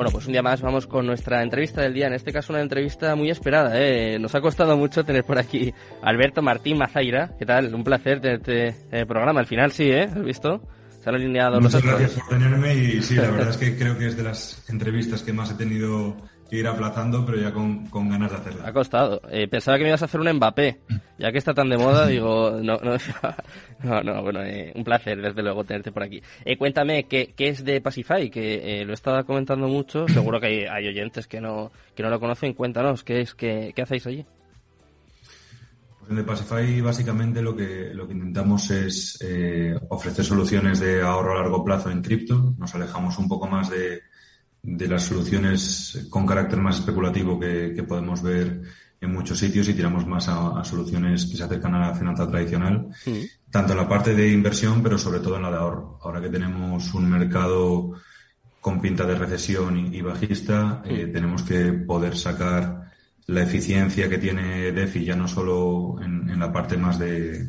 Bueno, 0.00 0.12
pues 0.12 0.24
un 0.24 0.32
día 0.32 0.40
más 0.40 0.62
vamos 0.62 0.86
con 0.86 1.04
nuestra 1.04 1.42
entrevista 1.42 1.82
del 1.82 1.92
día. 1.92 2.06
En 2.06 2.14
este 2.14 2.32
caso, 2.32 2.54
una 2.54 2.62
entrevista 2.62 3.14
muy 3.16 3.28
esperada. 3.28 3.72
¿eh? 3.74 4.18
Nos 4.18 4.34
ha 4.34 4.40
costado 4.40 4.74
mucho 4.74 5.04
tener 5.04 5.24
por 5.24 5.36
aquí 5.36 5.74
a 6.00 6.08
Alberto 6.08 6.40
Martín 6.40 6.78
Mazaira. 6.78 7.36
¿Qué 7.38 7.44
tal? 7.44 7.74
Un 7.74 7.84
placer 7.84 8.18
tenerte 8.18 8.68
este 8.68 9.04
programa. 9.04 9.40
Al 9.40 9.46
final, 9.46 9.72
sí, 9.72 9.90
¿eh? 9.90 10.04
¿Has 10.04 10.24
visto? 10.24 10.62
Se 11.02 11.10
han 11.10 11.16
alineado 11.16 11.60
Muchas 11.60 11.84
gracias 11.84 12.12
por 12.14 12.30
tenerme 12.30 12.74
y 12.76 13.02
sí, 13.02 13.16
la 13.16 13.30
verdad 13.30 13.50
es 13.50 13.58
que 13.58 13.76
creo 13.76 13.98
que 13.98 14.06
es 14.06 14.16
de 14.16 14.22
las 14.22 14.64
entrevistas 14.70 15.22
que 15.22 15.34
más 15.34 15.50
he 15.50 15.54
tenido 15.56 16.16
que 16.50 16.56
ir 16.56 16.66
aplazando, 16.66 17.24
pero 17.24 17.38
ya 17.38 17.52
con, 17.52 17.88
ganas 18.08 18.32
de 18.32 18.36
hacerla. 18.36 18.66
Ha 18.66 18.72
costado. 18.72 19.22
Eh, 19.30 19.46
pensaba 19.46 19.78
que 19.78 19.84
me 19.84 19.90
ibas 19.90 20.02
a 20.02 20.06
hacer 20.06 20.20
un 20.20 20.32
Mbappé. 20.32 20.80
Ya 21.16 21.30
que 21.30 21.38
está 21.38 21.54
tan 21.54 21.68
de 21.68 21.78
moda, 21.78 22.06
digo, 22.08 22.58
no, 22.60 22.76
no, 22.78 22.96
no, 23.84 24.02
no 24.02 24.22
bueno, 24.22 24.42
eh, 24.42 24.72
un 24.74 24.82
placer 24.82 25.22
desde 25.22 25.42
luego 25.42 25.64
tenerte 25.64 25.92
por 25.92 26.02
aquí. 26.02 26.20
Eh, 26.44 26.58
cuéntame, 26.58 27.04
¿qué, 27.04 27.32
¿qué, 27.36 27.48
es 27.48 27.64
de 27.64 27.80
Pacify? 27.80 28.28
Que 28.30 28.82
lo 28.84 28.90
he 28.90 28.94
estado 28.94 29.24
comentando 29.24 29.68
mucho, 29.68 30.08
seguro 30.08 30.40
que 30.40 30.46
hay, 30.46 30.64
hay, 30.64 30.88
oyentes 30.88 31.28
que 31.28 31.40
no, 31.40 31.70
que 31.94 32.02
no 32.02 32.10
lo 32.10 32.18
conocen. 32.18 32.52
Cuéntanos, 32.52 33.04
¿qué 33.04 33.20
es, 33.20 33.34
qué, 33.34 33.72
qué 33.74 33.82
hacéis 33.82 34.06
allí? 34.08 34.26
Pues 36.00 36.10
en 36.10 36.16
The 36.16 36.24
Pacify 36.24 36.80
básicamente 36.80 37.42
lo 37.42 37.54
que, 37.54 37.94
lo 37.94 38.08
que 38.08 38.14
intentamos 38.14 38.68
es 38.72 39.24
ofrecer 39.88 40.24
soluciones 40.24 40.80
de 40.80 41.00
ahorro 41.00 41.38
a 41.38 41.42
largo 41.42 41.62
plazo 41.62 41.90
en 41.90 42.02
cripto. 42.02 42.54
Nos 42.58 42.74
alejamos 42.74 43.16
un 43.18 43.28
poco 43.28 43.46
más 43.46 43.70
de, 43.70 44.00
de 44.62 44.88
las 44.88 45.04
soluciones 45.04 46.06
con 46.10 46.26
carácter 46.26 46.58
más 46.60 46.78
especulativo 46.78 47.38
que, 47.38 47.82
podemos 47.86 48.22
ver 48.22 48.62
en 49.00 49.12
muchos 49.12 49.38
sitios 49.38 49.68
y 49.68 49.74
tiramos 49.74 50.06
más 50.06 50.28
a, 50.28 50.62
soluciones 50.64 51.24
que 51.24 51.36
se 51.36 51.42
acercan 51.42 51.74
a 51.74 51.88
la 51.88 51.94
finanza 51.94 52.28
tradicional, 52.28 52.88
tanto 53.50 53.72
en 53.72 53.78
la 53.78 53.88
parte 53.88 54.14
de 54.14 54.30
inversión, 54.30 54.82
pero 54.82 54.98
sobre 54.98 55.20
todo 55.20 55.36
en 55.36 55.42
la 55.42 55.50
de 55.50 55.56
ahorro. 55.56 55.98
Ahora 56.02 56.20
que 56.20 56.28
tenemos 56.28 56.92
un 56.92 57.08
mercado 57.08 57.92
con 58.60 58.80
pinta 58.80 59.06
de 59.06 59.14
recesión 59.14 59.94
y, 59.94 60.02
bajista, 60.02 60.82
eh, 60.84 61.06
tenemos 61.06 61.42
que 61.42 61.72
poder 61.72 62.16
sacar 62.16 62.90
la 63.26 63.42
eficiencia 63.42 64.08
que 64.08 64.18
tiene 64.18 64.72
DeFi 64.72 65.04
ya 65.04 65.16
no 65.16 65.28
solo 65.28 65.96
en, 66.02 66.38
la 66.38 66.52
parte 66.52 66.76
más 66.76 66.98
de, 66.98 67.48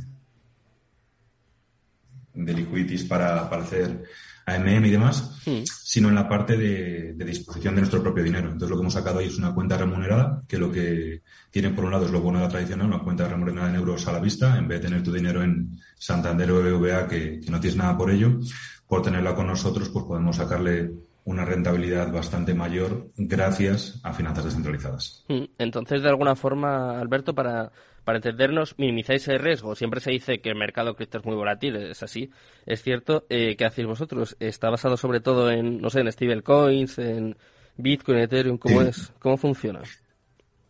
de 2.33 2.53
liquidities 2.53 3.03
para, 3.05 3.49
para 3.49 3.63
hacer 3.63 4.03
AMM 4.45 4.85
y 4.85 4.89
demás, 4.89 5.41
hmm. 5.45 5.63
sino 5.65 6.09
en 6.09 6.15
la 6.15 6.27
parte 6.27 6.57
de, 6.57 7.13
disposición 7.25 7.75
de 7.75 7.81
nuestro 7.81 8.01
propio 8.01 8.23
dinero. 8.23 8.47
Entonces 8.47 8.69
lo 8.69 8.75
que 8.75 8.81
hemos 8.81 8.93
sacado 8.93 9.19
ahí 9.19 9.27
es 9.27 9.37
una 9.37 9.53
cuenta 9.53 9.77
remunerada, 9.77 10.41
que 10.47 10.57
lo 10.57 10.71
que 10.71 11.21
tiene 11.49 11.69
por 11.69 11.85
un 11.85 11.91
lado 11.91 12.05
es 12.05 12.11
lo 12.11 12.21
bueno 12.21 12.39
de 12.39 12.45
la 12.45 12.51
tradicional, 12.51 12.87
una 12.87 12.99
cuenta 12.99 13.27
remunerada 13.27 13.69
en 13.69 13.75
euros 13.75 14.07
a 14.07 14.11
la 14.11 14.19
vista, 14.19 14.57
en 14.57 14.67
vez 14.67 14.81
de 14.81 14.87
tener 14.87 15.03
tu 15.03 15.11
dinero 15.11 15.43
en 15.43 15.79
Santander 15.97 16.51
o 16.51 17.07
que, 17.07 17.39
que 17.39 17.51
no 17.51 17.59
tienes 17.59 17.77
nada 17.77 17.97
por 17.97 18.11
ello, 18.11 18.39
por 18.87 19.01
tenerla 19.01 19.35
con 19.35 19.47
nosotros, 19.47 19.89
pues 19.89 20.05
podemos 20.05 20.35
sacarle 20.35 20.91
una 21.23 21.45
rentabilidad 21.45 22.11
bastante 22.11 22.53
mayor 22.53 23.11
gracias 23.15 23.99
a 24.03 24.13
finanzas 24.13 24.45
descentralizadas. 24.45 25.23
Hmm. 25.27 25.45
Entonces, 25.57 26.01
de 26.01 26.09
alguna 26.09 26.35
forma, 26.35 26.99
Alberto, 26.99 27.35
para 27.35 27.71
para 28.03 28.17
entendernos, 28.17 28.75
minimizáis 28.77 29.27
el 29.27 29.39
riesgo. 29.39 29.75
Siempre 29.75 29.99
se 29.99 30.11
dice 30.11 30.41
que 30.41 30.49
el 30.49 30.55
mercado 30.55 30.95
cripto 30.95 31.19
es 31.19 31.25
muy 31.25 31.35
volátil, 31.35 31.75
es 31.75 32.01
así. 32.01 32.31
Es 32.65 32.81
cierto. 32.81 33.25
Eh, 33.29 33.55
¿Qué 33.57 33.65
hacéis 33.65 33.87
vosotros? 33.87 34.35
¿Está 34.39 34.69
basado 34.69 34.97
sobre 34.97 35.19
todo 35.19 35.51
en, 35.51 35.79
no 35.79 35.89
sé, 35.89 36.01
en 36.01 36.11
stablecoins, 36.11 36.97
en 36.97 37.37
Bitcoin, 37.77 38.19
Ethereum? 38.19 38.57
¿Cómo 38.57 38.81
es? 38.81 39.13
¿Cómo 39.19 39.37
funciona? 39.37 39.81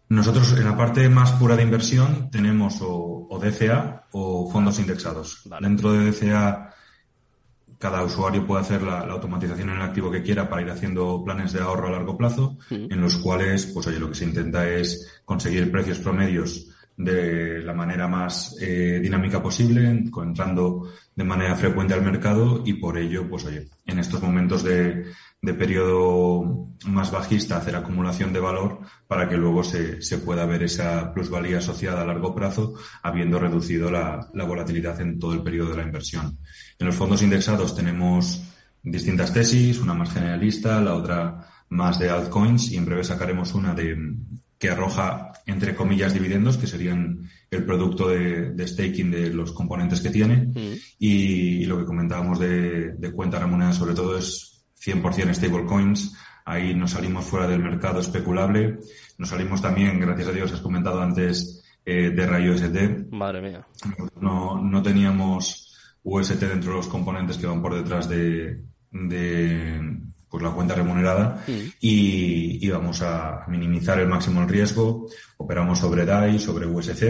Nosotros 0.10 0.58
en 0.58 0.66
la 0.66 0.76
parte 0.76 1.08
más 1.08 1.32
pura 1.34 1.56
de 1.56 1.64
inversión 1.64 2.30
tenemos 2.30 2.80
o, 2.82 3.40
DCA 3.42 4.08
o 4.12 4.52
fondos 4.52 4.78
indexados. 4.80 5.48
Dentro 5.62 5.94
de 5.94 6.12
DCA 6.12 6.76
cada 7.80 8.04
usuario 8.04 8.46
puede 8.46 8.62
hacer 8.62 8.84
la, 8.84 9.00
automatización 9.00 9.70
en 9.70 9.78
el 9.78 9.82
activo 9.82 10.12
que 10.12 10.22
quiera 10.22 10.50
para 10.50 10.62
ir 10.62 10.70
haciendo 10.70 11.24
planes 11.24 11.54
de 11.54 11.62
ahorro 11.62 11.88
a 11.88 11.92
largo 11.92 12.18
plazo, 12.18 12.58
en 12.70 13.02
los 13.02 13.18
cuales, 13.18 13.66
pues 13.68 13.88
oye, 13.88 14.00
lo 14.00 14.10
que 14.10 14.16
se 14.16 14.26
intenta 14.26 14.70
es 14.70 15.22
conseguir 15.26 15.72
precios 15.72 16.00
promedios 16.00 16.68
de 17.04 17.60
la 17.64 17.74
manera 17.74 18.08
más 18.08 18.56
eh, 18.62 19.00
dinámica 19.02 19.42
posible, 19.42 19.90
encontrando 19.90 20.90
de 21.16 21.24
manera 21.24 21.56
frecuente 21.56 21.94
al 21.94 22.04
mercado 22.04 22.62
y 22.66 22.74
por 22.74 22.98
ello, 22.98 23.28
pues 23.30 23.46
oye, 23.46 23.70
en 23.86 24.00
estos 24.00 24.22
momentos 24.22 24.64
de, 24.64 25.06
de 25.42 25.54
periodo 25.54 26.68
más 26.86 27.12
bajista 27.12 27.58
hacer 27.58 27.76
acumulación 27.76 28.32
de 28.34 28.40
valor 28.40 28.80
para 29.08 29.28
que 29.28 29.38
luego 29.38 29.64
se, 29.64 30.02
se 30.02 30.20
pueda 30.20 30.46
ver 30.46 30.64
esa 30.64 31.12
plusvalía 31.14 31.58
asociada 31.58 32.02
a 32.02 32.06
largo 32.06 32.36
plazo, 32.36 32.76
habiendo 33.02 33.40
reducido 33.40 33.90
la, 33.90 34.30
la 34.34 34.44
volatilidad 34.44 35.00
en 35.02 35.18
todo 35.18 35.34
el 35.34 35.44
periodo 35.44 35.72
de 35.72 35.78
la 35.78 35.84
inversión. 35.84 36.38
En 36.78 36.86
los 36.86 36.96
fondos 36.96 37.24
indexados 37.24 37.76
tenemos 37.76 38.44
distintas 38.84 39.34
tesis, 39.34 39.80
una 39.80 39.94
más 39.94 40.14
generalista, 40.14 40.80
la 40.82 40.96
otra 40.96 41.48
más 41.70 41.98
de 41.98 42.10
altcoins 42.10 42.72
y 42.72 42.78
en 42.78 42.86
breve 42.86 43.04
sacaremos 43.04 43.54
una 43.54 43.74
de, 43.74 43.96
que 44.62 44.70
arroja, 44.70 45.32
entre 45.48 45.74
comillas, 45.74 46.14
dividendos, 46.14 46.56
que 46.56 46.68
serían 46.68 47.28
el 47.50 47.66
producto 47.66 48.08
de, 48.10 48.54
staking 48.68 49.10
de 49.10 49.32
los 49.32 49.54
componentes 49.54 50.02
que 50.02 50.12
tiene. 50.12 50.38
Mm. 50.54 50.78
Y, 51.00 51.66
lo 51.66 51.80
que 51.80 51.86
comentábamos 51.86 52.38
de, 52.38 53.12
cuenta 53.16 53.40
remunerada, 53.40 53.74
sobre 53.74 53.96
todo, 53.96 54.16
es 54.20 54.64
100% 54.80 55.34
stablecoins. 55.34 56.16
Ahí 56.46 56.76
nos 56.76 56.92
salimos 56.92 57.26
fuera 57.26 57.48
del 57.48 57.64
mercado 57.64 58.02
especulable. 58.02 58.78
Nos 59.18 59.30
salimos 59.30 59.64
también, 59.64 60.00
gracias 60.00 60.28
a 60.28 60.32
Dios, 60.32 60.54
has 60.54 60.62
comentado 60.62 61.02
antes, 61.02 61.64
eh, 61.84 62.12
de 62.12 62.28
Rayo 62.28 62.54
USD. 62.54 63.12
Madre 63.12 63.42
mía. 63.42 63.68
No, 64.20 64.62
no 64.62 64.84
teníamos 64.84 65.76
UST 66.04 66.40
dentro 66.40 66.74
de 66.74 66.78
los 66.78 66.88
componentes 66.88 67.40
que 67.40 67.48
van 67.48 67.64
por 67.64 67.74
detrás 67.74 68.08
de, 68.08 68.64
de 68.92 70.02
pues 70.32 70.42
la 70.42 70.52
cuenta 70.52 70.74
remunerada 70.74 71.44
mm. 71.46 71.74
y, 71.82 72.70
vamos 72.70 73.02
a 73.02 73.44
minimizar 73.50 74.00
el 74.00 74.08
máximo 74.08 74.42
el 74.42 74.48
riesgo. 74.48 75.10
Operamos 75.38 75.80
sobre 75.80 76.06
DAI, 76.06 76.40
sobre 76.40 76.66
USC 76.66 77.04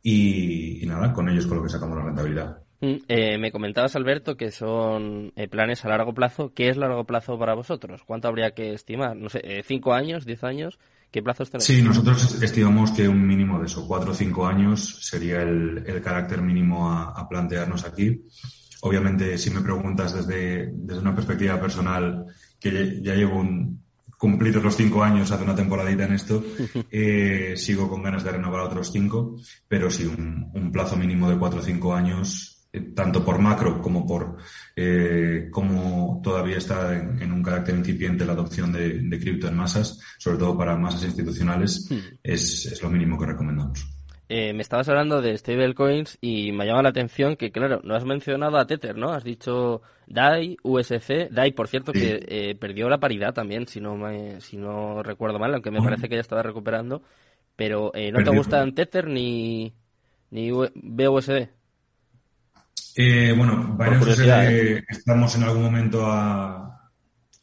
y, 0.00 0.86
nada, 0.86 1.12
con 1.12 1.28
ellos 1.28 1.46
con 1.46 1.56
lo 1.56 1.64
que 1.64 1.70
sacamos 1.70 1.98
la 1.98 2.04
rentabilidad. 2.04 2.58
Mm, 2.80 2.94
eh, 3.08 3.38
me 3.38 3.50
comentabas, 3.50 3.96
Alberto, 3.96 4.36
que 4.36 4.52
son 4.52 5.32
eh, 5.34 5.48
planes 5.48 5.84
a 5.84 5.88
largo 5.88 6.14
plazo. 6.14 6.52
¿Qué 6.54 6.68
es 6.68 6.76
largo 6.76 7.02
plazo 7.02 7.36
para 7.36 7.54
vosotros? 7.54 8.02
¿Cuánto 8.06 8.28
habría 8.28 8.52
que 8.52 8.74
estimar? 8.74 9.16
No 9.16 9.28
sé, 9.28 9.40
eh, 9.42 9.64
¿cinco 9.66 9.92
años, 9.92 10.24
diez 10.24 10.44
años? 10.44 10.78
¿Qué 11.10 11.22
plazos 11.22 11.50
tenéis? 11.50 11.64
Sí, 11.64 11.82
nosotros 11.82 12.40
estimamos 12.40 12.92
que 12.92 13.08
un 13.08 13.26
mínimo 13.26 13.58
de 13.58 13.66
eso, 13.66 13.88
cuatro 13.88 14.12
o 14.12 14.14
cinco 14.14 14.46
años, 14.46 15.04
sería 15.04 15.42
el, 15.42 15.82
carácter 16.04 16.42
mínimo 16.42 16.88
a 16.92 17.28
plantearnos 17.28 17.84
aquí. 17.84 18.22
Obviamente, 18.82 19.38
si 19.38 19.50
me 19.50 19.60
preguntas 19.60 20.14
desde, 20.14 20.70
desde 20.72 21.00
una 21.00 21.14
perspectiva 21.14 21.60
personal, 21.60 22.26
que 22.60 23.00
ya, 23.02 23.14
llevo 23.14 23.40
un, 23.40 23.82
cumplidos 24.18 24.62
los 24.62 24.76
cinco 24.76 25.02
años 25.02 25.30
hace 25.30 25.44
una 25.44 25.54
temporadita 25.54 26.04
en 26.04 26.12
esto, 26.12 26.44
eh, 26.90 27.54
sigo 27.56 27.88
con 27.88 28.02
ganas 28.02 28.24
de 28.24 28.32
renovar 28.32 28.62
otros 28.62 28.92
cinco, 28.92 29.36
pero 29.68 29.90
sí, 29.90 30.04
un, 30.04 30.70
plazo 30.72 30.96
mínimo 30.96 31.30
de 31.30 31.38
cuatro 31.38 31.60
o 31.60 31.62
cinco 31.62 31.94
años, 31.94 32.66
eh, 32.72 32.80
tanto 32.94 33.24
por 33.24 33.38
macro 33.38 33.80
como 33.80 34.06
por 34.06 34.36
eh, 34.74 35.48
como 35.50 36.20
todavía 36.22 36.58
está 36.58 36.94
en, 36.94 37.32
un 37.32 37.42
carácter 37.42 37.76
incipiente 37.76 38.26
la 38.26 38.32
adopción 38.32 38.72
de, 38.72 38.98
de 39.00 39.18
cripto 39.18 39.48
en 39.48 39.56
masas, 39.56 39.98
sobre 40.18 40.38
todo 40.38 40.58
para 40.58 40.76
masas 40.76 41.04
institucionales, 41.04 41.88
hmm. 41.88 42.18
es, 42.22 42.66
es 42.66 42.82
lo 42.82 42.90
mínimo 42.90 43.18
que 43.18 43.26
recomendamos. 43.26 43.95
Eh, 44.28 44.52
me 44.52 44.62
estabas 44.62 44.88
hablando 44.88 45.22
de 45.22 45.38
stablecoins 45.38 46.18
y 46.20 46.50
me 46.50 46.66
llama 46.66 46.82
la 46.82 46.88
atención 46.88 47.36
que, 47.36 47.52
claro, 47.52 47.80
no 47.84 47.94
has 47.94 48.04
mencionado 48.04 48.58
a 48.58 48.66
Tether, 48.66 48.96
¿no? 48.96 49.12
Has 49.12 49.22
dicho 49.22 49.82
DAI, 50.08 50.56
USC, 50.64 51.30
DAI, 51.30 51.52
por 51.52 51.68
cierto, 51.68 51.92
que 51.92 52.24
eh, 52.26 52.56
perdió 52.56 52.88
la 52.88 52.98
paridad 52.98 53.32
también, 53.32 53.68
si 53.68 53.80
no 53.80 53.96
me, 53.96 54.40
si 54.40 54.56
no 54.56 55.02
recuerdo 55.04 55.38
mal, 55.38 55.54
aunque 55.54 55.70
me 55.70 55.80
parece 55.80 56.08
que 56.08 56.16
ya 56.16 56.20
estaba 56.20 56.42
recuperando. 56.42 57.02
Pero 57.54 57.92
eh, 57.94 58.10
¿no 58.10 58.22
te 58.24 58.36
gustan 58.36 58.74
Tether 58.74 59.06
ni, 59.06 59.72
ni 60.30 60.50
BUSD? 60.50 61.48
bueno, 63.36 63.78
estamos 64.88 65.36
en 65.36 65.42
algún 65.44 65.62
momento 65.62 66.04
a... 66.04 66.90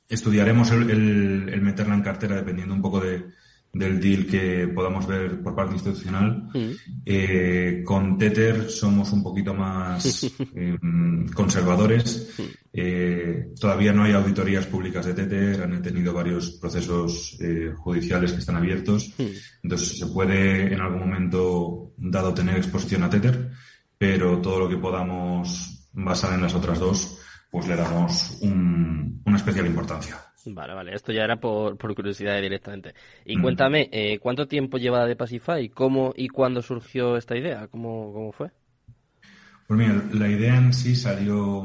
Estudiaremos 0.09 0.69
el, 0.71 1.49
el 1.49 1.61
meterla 1.61 1.95
en 1.95 2.03
cartera 2.03 2.35
dependiendo 2.35 2.75
un 2.75 2.81
poco 2.81 2.99
de, 2.99 3.25
del 3.73 3.99
deal 3.99 4.27
que 4.27 4.67
podamos 4.67 5.07
ver 5.07 5.41
por 5.41 5.55
parte 5.55 5.73
institucional. 5.73 6.47
Mm. 6.53 6.71
Eh, 7.03 7.81
con 7.83 8.17
Tether 8.19 8.69
somos 8.69 9.11
un 9.11 9.23
poquito 9.23 9.53
más 9.55 10.23
eh, 10.55 10.77
conservadores. 11.33 12.35
Mm. 12.37 12.41
Eh, 12.71 13.47
todavía 13.59 13.91
no 13.91 14.03
hay 14.03 14.13
auditorías 14.13 14.67
públicas 14.67 15.05
de 15.07 15.15
Tether, 15.15 15.63
han 15.63 15.81
tenido 15.81 16.13
varios 16.13 16.51
procesos 16.51 17.37
judiciales 17.77 18.31
que 18.31 18.39
están 18.39 18.57
abiertos. 18.57 19.11
Mm. 19.17 19.23
Entonces 19.63 19.97
se 19.97 20.05
puede 20.07 20.71
en 20.71 20.79
algún 20.79 20.99
momento 20.99 21.93
dado 21.97 22.33
tener 22.33 22.57
exposición 22.57 23.03
a 23.03 23.09
Tether, 23.09 23.49
pero 23.97 24.39
todo 24.39 24.59
lo 24.59 24.69
que 24.69 24.77
podamos 24.77 25.89
basar 25.93 26.33
en 26.33 26.43
las 26.43 26.53
otras 26.53 26.79
dos, 26.79 27.19
pues 27.49 27.67
le 27.67 27.75
damos 27.75 28.37
una 28.41 29.37
especial 29.37 29.65
importancia. 29.65 30.17
Vale, 30.45 30.73
vale, 30.73 30.93
esto 30.93 31.11
ya 31.11 31.23
era 31.23 31.37
por, 31.37 31.77
por 31.77 31.95
curiosidad 31.95 32.41
directamente. 32.41 32.93
Y 33.25 33.39
cuéntame, 33.39 33.89
eh, 33.91 34.19
¿cuánto 34.19 34.47
tiempo 34.47 34.77
lleva 34.77 35.05
de 35.05 35.15
Pacify? 35.15 35.69
¿Cómo 35.69 36.13
y 36.15 36.27
cuándo 36.27 36.61
surgió 36.61 37.15
esta 37.15 37.37
idea? 37.37 37.67
¿Cómo, 37.67 38.11
cómo 38.13 38.31
fue? 38.31 38.51
Pues 39.67 39.79
mira, 39.79 40.03
la 40.13 40.27
idea 40.27 40.57
en 40.57 40.73
sí 40.73 40.95
salió 40.95 41.63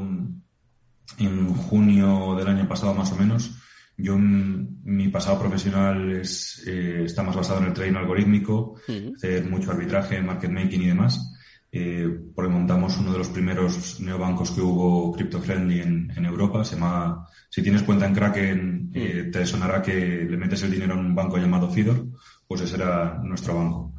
en 1.17 1.53
junio 1.53 2.35
del 2.37 2.47
año 2.47 2.67
pasado 2.67 2.93
más 2.93 3.11
o 3.11 3.15
menos. 3.17 3.51
Yo, 3.97 4.17
mi 4.17 5.09
pasado 5.09 5.39
profesional 5.39 6.11
es, 6.13 6.63
eh, 6.65 7.03
está 7.03 7.21
más 7.21 7.35
basado 7.35 7.59
en 7.59 7.67
el 7.67 7.73
trading 7.73 7.95
algorítmico, 7.95 8.75
hacer 9.15 9.43
mucho 9.43 9.71
arbitraje, 9.71 10.21
market 10.21 10.49
making 10.49 10.83
y 10.83 10.87
demás, 10.87 11.37
eh, 11.71 12.07
porque 12.33 12.51
montamos 12.51 12.97
uno 12.97 13.11
de 13.11 13.19
los 13.19 13.29
primeros 13.29 13.99
neobancos 13.99 14.51
que 14.51 14.61
hubo 14.61 15.11
crypto 15.11 15.39
friendly 15.39 15.81
en, 15.81 16.11
en 16.15 16.25
Europa. 16.25 16.63
Se 16.63 16.75
llama, 16.75 17.27
si 17.49 17.61
tienes 17.61 17.83
cuenta 17.83 18.05
en 18.05 18.13
Kraken, 18.13 18.91
eh, 18.93 19.29
te 19.31 19.45
sonará 19.45 19.81
que 19.81 20.27
le 20.29 20.37
metes 20.37 20.63
el 20.63 20.71
dinero 20.71 20.93
en 20.93 21.05
un 21.05 21.15
banco 21.15 21.37
llamado 21.37 21.69
Fidor, 21.69 22.07
pues 22.47 22.61
ese 22.61 22.75
era 22.75 23.19
nuestro 23.23 23.55
banco. 23.55 23.93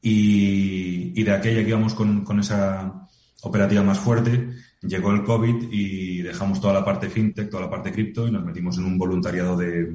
Y, 0.00 1.12
y 1.14 1.22
de 1.22 1.32
aquella 1.32 1.62
que 1.62 1.68
íbamos 1.68 1.94
con, 1.94 2.24
con 2.24 2.40
esa 2.40 3.06
operativa 3.42 3.82
más 3.82 3.98
fuerte, 3.98 4.48
llegó 4.82 5.12
el 5.12 5.24
COVID 5.24 5.68
y 5.70 6.22
dejamos 6.22 6.60
toda 6.60 6.74
la 6.74 6.84
parte 6.84 7.10
fintech, 7.10 7.50
toda 7.50 7.64
la 7.64 7.70
parte 7.70 7.92
cripto 7.92 8.26
y 8.26 8.30
nos 8.30 8.44
metimos 8.44 8.78
en 8.78 8.84
un 8.84 8.98
voluntariado 8.98 9.56
de 9.56 9.94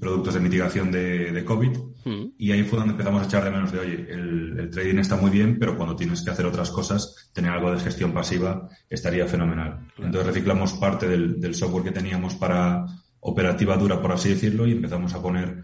productos 0.00 0.34
de 0.34 0.40
mitigación 0.40 0.90
de, 0.90 1.44
COVID. 1.44 1.76
Hmm. 2.04 2.26
Y 2.38 2.52
ahí 2.52 2.62
fue 2.64 2.78
donde 2.78 2.92
empezamos 2.92 3.22
a 3.22 3.26
echar 3.26 3.44
de 3.44 3.50
menos 3.50 3.72
de, 3.72 3.78
oye, 3.78 4.06
el, 4.10 4.70
trading 4.70 4.98
está 4.98 5.16
muy 5.16 5.30
bien, 5.30 5.58
pero 5.58 5.76
cuando 5.76 5.96
tienes 5.96 6.22
que 6.22 6.30
hacer 6.30 6.46
otras 6.46 6.70
cosas, 6.70 7.30
tener 7.32 7.50
algo 7.50 7.72
de 7.72 7.80
gestión 7.80 8.12
pasiva 8.12 8.68
estaría 8.88 9.26
fenomenal. 9.26 9.88
Entonces 9.98 10.26
reciclamos 10.26 10.74
parte 10.74 11.08
del, 11.08 11.40
del 11.40 11.54
software 11.54 11.84
que 11.84 11.92
teníamos 11.92 12.34
para 12.34 12.84
operativa 13.20 13.76
dura, 13.76 14.00
por 14.00 14.12
así 14.12 14.30
decirlo, 14.30 14.66
y 14.66 14.72
empezamos 14.72 15.14
a 15.14 15.22
poner 15.22 15.62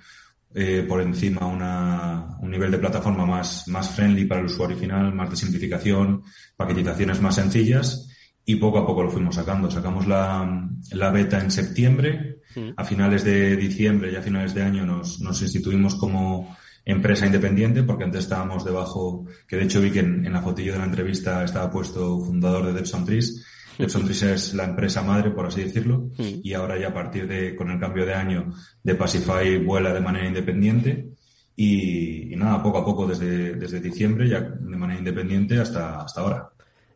eh, 0.53 0.85
por 0.89 1.01
encima 1.01 1.47
una, 1.47 2.37
un 2.41 2.51
nivel 2.51 2.73
de 2.73 2.79
plataforma 2.79 3.25
más, 3.25 3.69
más 3.69 3.91
friendly 3.91 4.25
para 4.25 4.41
el 4.41 4.47
usuario 4.47 4.77
final, 4.77 5.15
más 5.15 5.31
de 5.31 5.37
simplificación, 5.37 6.25
paquetizaciones 6.57 7.21
más 7.21 7.37
sencillas 7.37 8.09
y 8.45 8.57
poco 8.57 8.79
a 8.79 8.87
poco 8.87 9.05
lo 9.05 9.11
fuimos 9.11 9.37
sacando. 9.37 9.71
Sacamos 9.71 10.09
la, 10.09 10.69
la 10.91 11.11
beta 11.11 11.39
en 11.39 11.53
septiembre, 11.53 12.30
mm. 12.55 12.71
a 12.77 12.85
finales 12.85 13.25
de 13.25 13.57
diciembre 13.57 14.13
y 14.13 14.17
a 14.17 14.23
finales 14.23 14.55
de 14.55 14.63
año 14.63 14.85
nos, 14.87 15.21
nos 15.21 15.41
instituimos 15.43 15.95
como 15.95 16.57
empresa 16.85 17.27
independiente 17.27 17.83
porque 17.83 18.05
antes 18.05 18.25
estábamos 18.25 18.65
debajo, 18.65 19.27
que 19.47 19.57
de 19.57 19.65
hecho 19.65 19.81
vi 19.81 19.91
que 19.91 20.01
en, 20.01 20.33
la 20.33 20.43
fotillo 20.43 20.73
de 20.73 20.79
la 20.79 20.85
entrevista 20.85 21.45
estaba 21.45 21.71
puesto 21.71 22.21
fundador 22.21 22.67
de 22.67 22.73
Depson 22.73 23.05
Trees. 23.05 23.47
Depson 23.79 24.05
Trees 24.05 24.23
es 24.23 24.55
la 24.55 24.65
empresa 24.65 25.03
madre, 25.03 25.31
por 25.31 25.47
así 25.47 25.63
decirlo, 25.63 26.11
mm. 26.19 26.41
y 26.43 26.53
ahora 26.55 26.79
ya 26.79 26.89
a 26.89 26.95
partir 26.95 27.27
de, 27.27 27.55
con 27.57 27.71
el 27.71 27.81
cambio 27.81 28.05
de 28.05 28.15
año, 28.15 28.53
de 28.83 28.95
Pacify 28.95 29.59
vuela 29.59 29.93
de 29.93 30.01
manera 30.01 30.27
independiente. 30.27 31.11
Y, 31.57 32.33
y, 32.33 32.37
nada, 32.37 32.63
poco 32.63 32.79
a 32.79 32.85
poco 32.85 33.07
desde, 33.07 33.55
desde 33.55 33.81
diciembre, 33.81 34.29
ya 34.29 34.41
de 34.41 34.77
manera 34.77 34.99
independiente 34.99 35.59
hasta, 35.59 36.03
hasta 36.03 36.21
ahora. 36.21 36.51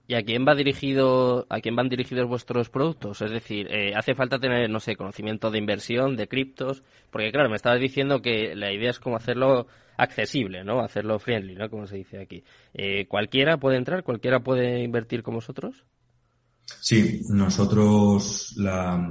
¿Y 0.07 0.15
a 0.15 0.23
quién 0.23 0.45
va 0.47 0.55
dirigido, 0.55 1.47
a 1.49 1.61
quién 1.61 1.77
van 1.77 1.89
dirigidos 1.89 2.29
vuestros 2.29 2.69
productos? 2.69 3.23
Es 3.23 3.31
decir, 3.31 3.69
eh, 3.71 3.95
hace 3.97 4.15
falta 4.15 4.39
tener, 4.39 4.69
no 4.69 4.79
sé, 4.79 4.97
conocimiento 4.97 5.51
de 5.51 5.59
inversión, 5.59 6.17
de 6.17 6.29
criptos, 6.29 6.83
porque 7.11 7.33
claro, 7.33 7.49
me 7.49 7.57
estabas 7.57 7.81
diciendo 7.81 8.21
que 8.21 8.55
la 8.55 8.71
idea 8.71 8.91
es 8.91 9.01
como 9.01 9.17
hacerlo 9.17 9.67
accesible, 9.97 10.63
¿no? 10.63 10.81
Hacerlo 10.81 11.19
friendly, 11.19 11.55
¿no? 11.55 11.71
Como 11.71 11.87
se 11.87 11.97
dice 11.97 12.21
aquí. 12.21 12.45
Eh, 12.75 13.07
¿Cualquiera 13.07 13.57
puede 13.57 13.79
entrar? 13.79 14.03
¿Cualquiera 14.03 14.41
puede 14.41 14.83
invertir 14.83 15.23
con 15.23 15.35
vosotros? 15.35 15.85
Sí, 16.67 17.23
nosotros 17.31 18.55
la, 18.57 19.11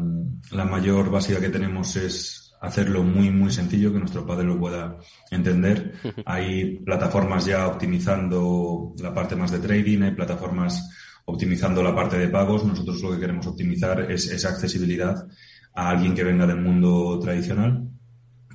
la 0.52 0.66
mayor 0.66 1.10
básica 1.10 1.40
que 1.40 1.50
tenemos 1.50 1.96
es 1.96 2.43
hacerlo 2.64 3.04
muy, 3.04 3.30
muy 3.30 3.52
sencillo, 3.52 3.92
que 3.92 4.00
nuestro 4.00 4.26
padre 4.26 4.46
lo 4.46 4.58
pueda 4.58 4.98
entender. 5.30 5.96
Hay 6.26 6.80
plataformas 6.80 7.46
ya 7.46 7.68
optimizando 7.68 8.96
la 9.00 9.14
parte 9.14 9.36
más 9.36 9.52
de 9.52 9.60
trading, 9.60 10.02
hay 10.02 10.12
plataformas 10.12 10.90
optimizando 11.26 11.84
la 11.84 11.94
parte 11.94 12.18
de 12.18 12.30
pagos. 12.30 12.64
Nosotros 12.64 13.02
lo 13.02 13.12
que 13.12 13.20
queremos 13.20 13.46
optimizar 13.48 14.10
es 14.10 14.32
esa 14.32 14.50
accesibilidad 14.50 15.28
a 15.76 15.90
alguien 15.90 16.16
que 16.16 16.24
venga 16.24 16.48
del 16.48 16.62
mundo 16.62 17.20
tradicional. 17.20 17.86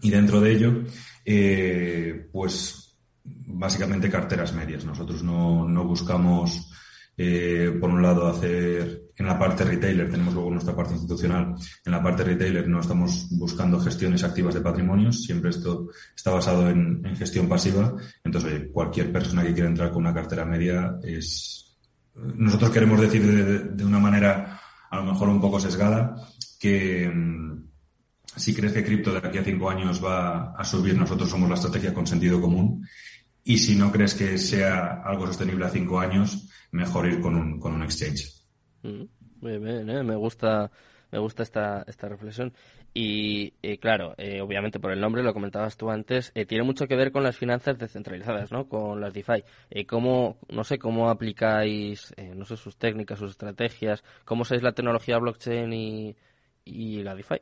Y 0.01 0.09
dentro 0.09 0.41
de 0.41 0.53
ello, 0.53 0.85
eh, 1.23 2.29
pues 2.33 2.97
básicamente 3.25 4.09
carteras 4.09 4.55
medias. 4.55 4.87
Nosotros 4.87 5.23
no, 5.23 5.69
no 5.69 5.85
buscamos 5.85 6.73
eh, 7.21 7.77
por 7.81 7.91
un 7.91 8.01
lado, 8.01 8.29
hacer 8.29 9.09
en 9.17 9.27
la 9.27 9.37
parte 9.37 9.65
retailer, 9.65 10.09
tenemos 10.09 10.33
luego 10.33 10.53
nuestra 10.53 10.77
parte 10.77 10.93
institucional, 10.93 11.57
en 11.85 11.93
la 11.93 12.01
parte 12.01 12.23
retailer 12.23 12.69
no 12.69 12.81
estamos 12.81 13.27
buscando 13.31 13.81
gestiones 13.81 14.23
activas 14.23 14.55
de 14.55 14.61
patrimonios, 14.61 15.25
siempre 15.25 15.51
esto 15.51 15.89
está 16.15 16.31
basado 16.31 16.71
en, 16.71 17.03
gestión 17.17 17.49
pasiva. 17.49 17.93
Entonces, 18.23 18.69
cualquier 18.73 19.13
persona 19.13 19.43
que 19.43 19.53
quiera 19.53 19.69
entrar 19.69 19.91
con 19.91 20.03
una 20.03 20.15
cartera 20.15 20.45
media 20.45 20.97
es. 21.03 21.77
Nosotros 22.15 22.71
queremos 22.71 23.01
decir 23.01 23.23
de, 23.75 23.85
una 23.85 23.99
manera 23.99 24.61
a 24.89 24.97
lo 24.97 25.05
mejor 25.05 25.29
un 25.29 25.41
poco 25.41 25.61
sesgada 25.61 26.17
que 26.59 27.09
mm, 27.09 27.65
si 28.37 28.55
crees 28.55 28.73
que 28.73 28.85
cripto 28.85 29.13
de 29.13 29.19
aquí 29.19 29.39
a 29.39 29.45
cinco 29.45 29.71
años 29.71 30.03
va 30.05 30.53
a 30.53 30.65
subir, 30.65 30.97
nosotros 30.97 31.29
somos 31.29 31.49
la 31.49 31.57
estrategia 31.57 31.93
con 31.93 32.07
sentido 32.07 32.41
común. 32.41 32.87
Y 33.49 33.57
si 33.57 33.77
no 33.77 33.91
crees 33.91 34.15
que 34.15 34.37
sea 34.37 35.01
algo 35.03 35.27
sostenible 35.27 35.65
a 35.65 35.71
cinco 35.71 35.99
años, 35.99 36.51
mejor 36.71 37.07
ir 37.07 37.19
con 37.23 37.35
un, 37.35 37.59
con 37.59 37.73
un 37.73 37.83
exchange. 37.83 38.45
Mm, 38.83 39.05
muy 39.41 39.59
bien, 39.59 39.89
¿eh? 39.89 40.03
me 40.03 40.17
gusta 40.17 40.71
me 41.11 41.19
gusta 41.19 41.45
esta, 41.45 41.83
esta 41.87 42.11
reflexión. 42.11 42.53
Y 42.93 43.55
eh, 43.63 43.79
claro, 43.79 44.15
eh, 44.19 44.43
obviamente 44.43 44.79
por 44.79 44.93
el 44.93 45.01
nombre, 45.01 45.23
lo 45.23 45.33
comentabas 45.33 45.79
tú 45.79 45.89
antes, 45.89 46.31
tiene 46.47 46.63
mucho 46.63 46.87
que 46.87 46.95
ver 46.95 47.11
con 47.11 47.23
las 47.23 47.39
finanzas 47.39 47.79
descentralizadas, 47.79 48.53
¿no? 48.53 48.69
Con 48.69 49.01
las 49.01 49.15
DeFi. 49.15 49.43
¿Cómo, 49.87 50.37
no 50.51 50.63
sé, 50.63 50.79
cómo 50.79 51.09
aplicáis, 51.09 52.13
no 52.35 52.45
sé, 52.45 52.59
sus 52.59 52.77
técnicas, 52.77 53.19
sus 53.19 53.31
estrategias? 53.31 54.05
¿Cómo 54.27 54.43
usáis 54.43 54.63
la 54.63 54.73
tecnología 54.73 55.17
blockchain 55.17 55.73
y, 55.73 56.17
y 56.67 57.03
la 57.03 57.15
DeFi? 57.15 57.37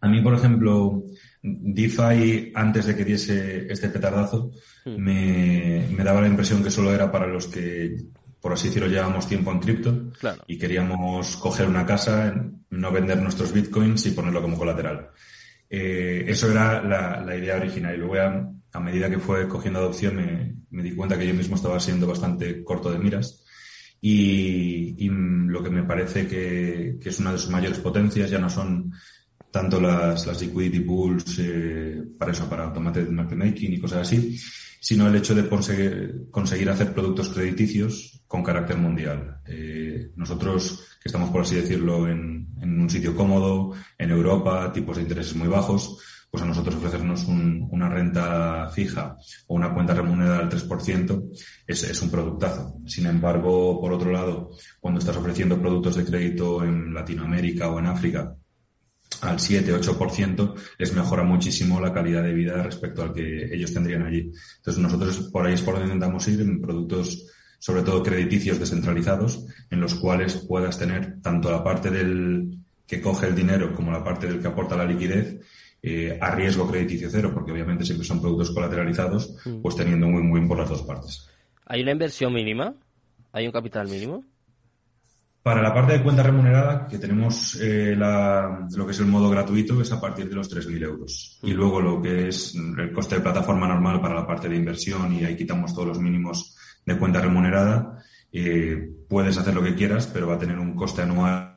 A 0.00 0.08
mí, 0.08 0.20
por 0.20 0.34
ejemplo, 0.34 1.02
DeFi, 1.42 2.52
antes 2.54 2.86
de 2.86 2.96
que 2.96 3.04
diese 3.04 3.72
este 3.72 3.88
petardazo, 3.88 4.50
hmm. 4.84 4.96
me, 4.96 6.04
daba 6.04 6.20
la 6.20 6.28
impresión 6.28 6.62
que 6.62 6.70
solo 6.70 6.92
era 6.92 7.10
para 7.10 7.26
los 7.26 7.46
que, 7.46 7.96
por 8.40 8.52
así 8.52 8.68
decirlo, 8.68 8.88
llevamos 8.88 9.28
tiempo 9.28 9.52
en 9.52 9.60
cripto 9.60 10.12
y 10.46 10.58
queríamos 10.58 11.36
coger 11.36 11.68
una 11.68 11.86
casa, 11.86 12.34
no 12.70 12.92
vender 12.92 13.20
nuestros 13.22 13.52
bitcoins 13.52 14.06
y 14.06 14.10
ponerlo 14.10 14.42
como 14.42 14.58
colateral. 14.58 15.10
Eh, 15.68 16.24
eso 16.28 16.50
era 16.50 16.82
la, 16.82 17.36
idea 17.36 17.56
original 17.56 17.94
y 17.94 17.98
luego 17.98 18.14
a, 18.72 18.80
medida 18.80 19.10
que 19.10 19.18
fue 19.18 19.48
cogiendo 19.48 19.80
adopción 19.80 20.16
me, 20.70 20.82
di 20.82 20.94
cuenta 20.94 21.18
que 21.18 21.26
yo 21.26 21.34
mismo 21.34 21.56
estaba 21.56 21.80
siendo 21.80 22.06
bastante 22.06 22.62
corto 22.62 22.92
de 22.92 22.98
miras 22.98 23.42
y, 24.00 25.08
lo 25.08 25.62
que 25.62 25.70
me 25.70 25.84
parece 25.84 26.28
que, 26.28 26.98
que, 27.00 27.08
es 27.08 27.18
una 27.18 27.32
de 27.32 27.38
sus 27.38 27.50
mayores 27.50 27.78
potencias 27.78 28.30
ya 28.30 28.38
no 28.38 28.50
son 28.50 28.92
tanto 29.56 29.80
las, 29.80 30.26
las 30.26 30.42
liquidity 30.42 30.80
pools 30.80 31.38
eh, 31.38 32.02
para 32.18 32.32
eso, 32.32 32.46
para 32.46 32.64
automated 32.64 33.08
market 33.08 33.38
making 33.38 33.72
y 33.72 33.80
cosas 33.80 34.00
así, 34.00 34.38
sino 34.78 35.08
el 35.08 35.16
hecho 35.16 35.34
de 35.34 35.48
conseguir, 35.48 36.26
conseguir 36.30 36.68
hacer 36.68 36.92
productos 36.92 37.30
crediticios 37.30 38.20
con 38.26 38.42
carácter 38.42 38.76
mundial. 38.76 39.40
Eh, 39.46 40.10
nosotros, 40.14 40.98
que 41.02 41.08
estamos, 41.08 41.30
por 41.30 41.40
así 41.40 41.54
decirlo, 41.54 42.06
en, 42.06 42.48
en, 42.60 42.80
un 42.82 42.90
sitio 42.90 43.16
cómodo, 43.16 43.72
en 43.96 44.10
Europa, 44.10 44.70
tipos 44.74 44.96
de 44.96 45.04
intereses 45.04 45.34
muy 45.34 45.48
bajos, 45.48 46.02
pues 46.30 46.42
a 46.42 46.46
nosotros 46.46 46.74
ofrecernos 46.74 47.24
un, 47.24 47.66
una 47.70 47.88
renta 47.88 48.68
fija 48.68 49.16
o 49.46 49.54
una 49.54 49.72
cuenta 49.72 49.94
remunerada 49.94 50.40
al 50.40 50.50
3% 50.50 51.30
es, 51.66 51.82
es 51.82 52.02
un 52.02 52.10
productazo. 52.10 52.76
Sin 52.84 53.06
embargo, 53.06 53.80
por 53.80 53.90
otro 53.90 54.12
lado, 54.12 54.50
cuando 54.80 55.00
estás 55.00 55.16
ofreciendo 55.16 55.58
productos 55.58 55.96
de 55.96 56.04
crédito 56.04 56.62
en 56.62 56.92
Latinoamérica 56.92 57.70
o 57.70 57.78
en 57.78 57.86
África, 57.86 58.36
al 59.22 59.38
7-8%, 59.38 60.54
les 60.78 60.94
mejora 60.94 61.22
muchísimo 61.22 61.80
la 61.80 61.92
calidad 61.92 62.22
de 62.22 62.32
vida 62.32 62.62
respecto 62.62 63.02
al 63.02 63.12
que 63.12 63.54
ellos 63.54 63.72
tendrían 63.72 64.02
allí. 64.02 64.32
Entonces 64.56 64.82
nosotros 64.82 65.30
por 65.32 65.46
ahí 65.46 65.54
es 65.54 65.62
por 65.62 65.74
donde 65.74 65.88
intentamos 65.88 66.26
ir 66.28 66.40
en 66.40 66.60
productos 66.60 67.26
sobre 67.58 67.82
todo 67.82 68.02
crediticios 68.02 68.58
descentralizados, 68.58 69.46
en 69.70 69.80
los 69.80 69.94
cuales 69.94 70.36
puedas 70.36 70.78
tener 70.78 71.20
tanto 71.22 71.50
la 71.50 71.64
parte 71.64 71.90
del 71.90 72.58
que 72.86 73.00
coge 73.00 73.26
el 73.26 73.34
dinero 73.34 73.74
como 73.74 73.90
la 73.90 74.04
parte 74.04 74.26
del 74.26 74.40
que 74.40 74.48
aporta 74.48 74.76
la 74.76 74.84
liquidez 74.84 75.40
eh, 75.82 76.18
a 76.20 76.30
riesgo 76.34 76.70
crediticio 76.70 77.08
cero, 77.10 77.32
porque 77.34 77.52
obviamente 77.52 77.84
siempre 77.84 78.06
son 78.06 78.20
productos 78.20 78.50
colateralizados, 78.52 79.36
mm. 79.44 79.62
pues 79.62 79.76
teniendo 79.76 80.06
muy 80.06 80.22
muy 80.22 80.46
por 80.46 80.58
las 80.58 80.68
dos 80.68 80.82
partes. 80.82 81.28
¿Hay 81.64 81.82
una 81.82 81.92
inversión 81.92 82.32
mínima? 82.32 82.74
¿Hay 83.32 83.46
un 83.46 83.52
capital 83.52 83.88
mínimo? 83.88 84.24
Para 85.46 85.62
la 85.62 85.72
parte 85.72 85.92
de 85.92 86.02
cuenta 86.02 86.24
remunerada, 86.24 86.88
que 86.88 86.98
tenemos 86.98 87.56
eh, 87.62 87.94
la, 87.96 88.66
lo 88.76 88.84
que 88.84 88.90
es 88.90 88.98
el 88.98 89.06
modo 89.06 89.30
gratuito, 89.30 89.80
es 89.80 89.92
a 89.92 90.00
partir 90.00 90.28
de 90.28 90.34
los 90.34 90.52
3.000 90.52 90.82
euros. 90.82 91.38
Y 91.40 91.52
luego 91.52 91.80
lo 91.80 92.02
que 92.02 92.26
es 92.26 92.56
el 92.56 92.92
coste 92.92 93.14
de 93.14 93.20
plataforma 93.20 93.68
normal 93.68 94.00
para 94.00 94.16
la 94.16 94.26
parte 94.26 94.48
de 94.48 94.56
inversión, 94.56 95.12
y 95.12 95.24
ahí 95.24 95.36
quitamos 95.36 95.72
todos 95.72 95.86
los 95.86 96.00
mínimos 96.00 96.56
de 96.84 96.98
cuenta 96.98 97.20
remunerada, 97.20 98.02
eh, 98.32 98.90
puedes 99.08 99.38
hacer 99.38 99.54
lo 99.54 99.62
que 99.62 99.76
quieras, 99.76 100.10
pero 100.12 100.26
va 100.26 100.34
a 100.34 100.38
tener 100.40 100.58
un 100.58 100.74
coste 100.74 101.02
anual 101.02 101.54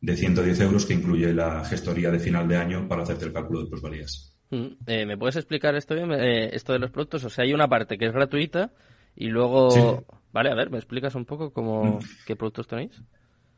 de 0.00 0.16
110 0.16 0.60
euros 0.60 0.86
que 0.86 0.94
incluye 0.94 1.34
la 1.34 1.64
gestoría 1.64 2.12
de 2.12 2.20
final 2.20 2.46
de 2.46 2.58
año 2.58 2.86
para 2.86 3.02
hacerte 3.02 3.24
el 3.24 3.32
cálculo 3.32 3.64
de 3.64 3.70
plusvalías. 3.70 4.36
Mm, 4.50 4.66
eh, 4.86 5.04
¿Me 5.04 5.18
puedes 5.18 5.34
explicar 5.34 5.74
esto 5.74 5.96
bien, 5.96 6.12
eh, 6.12 6.54
esto 6.54 6.74
de 6.74 6.78
los 6.78 6.92
productos? 6.92 7.24
O 7.24 7.28
sea, 7.28 7.42
hay 7.42 7.52
una 7.52 7.66
parte 7.66 7.98
que 7.98 8.06
es 8.06 8.12
gratuita 8.12 8.70
y 9.16 9.30
luego... 9.30 10.04
Vale, 10.32 10.50
a 10.50 10.54
ver, 10.54 10.70
¿me 10.70 10.78
explicas 10.78 11.16
un 11.16 11.24
poco 11.24 11.52
cómo, 11.52 11.98
mm. 11.98 11.98
qué 12.24 12.36
productos 12.36 12.68
tenéis? 12.68 13.02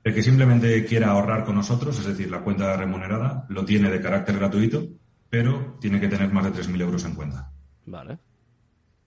El 0.04 0.14
que 0.14 0.22
simplemente 0.22 0.84
quiera 0.84 1.10
ahorrar 1.10 1.44
con 1.44 1.54
nosotros, 1.54 1.98
es 1.98 2.04
decir, 2.06 2.30
la 2.30 2.42
cuenta 2.42 2.76
remunerada, 2.76 3.46
lo 3.48 3.64
tiene 3.64 3.90
de 3.90 4.02
carácter 4.02 4.36
gratuito, 4.36 4.86
pero 5.30 5.78
tiene 5.80 5.98
que 5.98 6.08
tener 6.08 6.30
más 6.30 6.44
de 6.44 6.52
3.000 6.52 6.80
euros 6.82 7.04
en 7.06 7.14
cuenta. 7.14 7.50
Vale. 7.86 8.18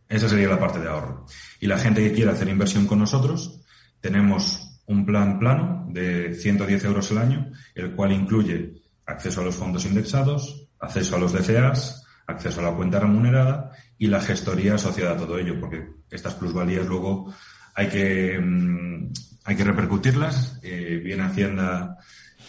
Esa 0.10 0.28
sería 0.28 0.50
la 0.50 0.60
parte 0.60 0.80
de 0.80 0.88
ahorro. 0.88 1.26
Y 1.60 1.68
la 1.68 1.78
gente 1.78 2.04
que 2.04 2.14
quiera 2.14 2.32
hacer 2.32 2.48
inversión 2.48 2.88
con 2.88 3.00
nosotros, 3.00 3.62
tenemos 4.02 4.82
un 4.88 5.06
plan 5.06 5.38
plano 5.38 5.86
de 5.90 6.34
110 6.34 6.84
euros 6.86 7.12
al 7.12 7.20
año, 7.20 7.52
el 7.76 7.92
cual 7.92 8.14
incluye 8.14 8.82
acceso 9.06 9.42
a 9.42 9.44
los 9.44 9.56
fondos 9.56 9.86
indexados, 9.86 10.68
acceso 10.80 11.16
a 11.16 11.20
los 11.20 11.34
DCAs, 11.34 12.06
acceso 12.26 12.60
a 12.60 12.64
la 12.72 12.76
cuenta 12.76 13.00
remunerada 13.00 13.72
y 13.98 14.08
la 14.08 14.22
gestoría 14.22 14.76
asociada 14.76 15.12
a 15.14 15.18
todo 15.18 15.38
ello, 15.38 15.60
porque 15.60 15.88
estas 16.10 16.34
plusvalías 16.36 16.88
luego 16.88 17.34
hay 17.76 17.90
que, 17.90 18.40
mm, 18.40 19.12
hay 19.48 19.56
que 19.56 19.64
repercutirlas. 19.64 20.60
Eh, 20.62 21.02
viene 21.02 21.24
Hacienda 21.24 21.98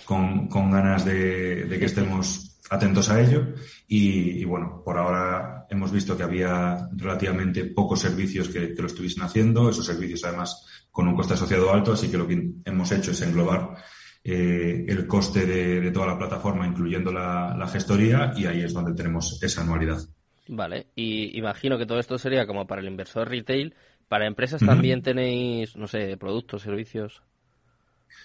con, 0.05 0.49
ganas 0.49 1.05
de, 1.05 1.67
que 1.79 1.85
estemos 1.85 2.59
atentos 2.71 3.09
a 3.09 3.21
ello 3.21 3.55
y, 3.87 4.45
bueno, 4.45 4.83
por 4.85 4.99
ahora 4.99 5.67
hemos 5.71 5.93
visto 5.93 6.17
que 6.17 6.25
había 6.25 6.89
relativamente 6.97 7.67
pocos 7.67 8.01
servicios 8.01 8.49
que, 8.49 8.75
lo 8.77 8.87
estuviesen 8.89 9.23
haciendo, 9.23 9.71
esos 9.71 9.87
servicios 9.87 10.25
además 10.25 10.67
con 10.91 11.07
un 11.07 11.15
coste 11.15 11.35
asociado 11.35 11.73
alto, 11.73 11.93
así 11.93 12.11
que 12.11 12.19
lo 12.19 12.27
que 12.27 12.51
hemos 12.65 12.91
hecho 12.91 13.13
es 13.13 13.23
englobar 13.23 13.77
eh, 14.25 14.85
el 14.89 15.07
coste 15.07 15.47
de, 15.47 15.81
de, 15.81 15.91
toda 15.93 16.09
la 16.09 16.19
plataforma, 16.19 16.67
incluyendo 16.67 17.13
la, 17.13 17.55
la 17.57 17.69
gestoría, 17.69 18.33
y 18.37 18.47
ahí 18.47 18.63
es 18.63 18.75
donde 18.75 18.95
tenemos 18.95 19.41
esa 19.41 19.63
anualidad. 19.63 20.01
Vale, 20.49 20.87
y 20.97 21.39
imagino 21.39 21.79
que 21.79 21.87
todo 21.87 22.01
esto 22.01 22.19
sería 22.19 22.47
como 22.47 22.67
para 22.67 22.81
el 22.81 22.89
inversor 22.89 23.29
retail. 23.29 23.75
Para 24.09 24.27
empresas 24.27 24.61
también 24.65 25.03
tenéis, 25.03 25.77
no 25.77 25.87
sé, 25.87 26.17
productos, 26.17 26.63
servicios. 26.63 27.23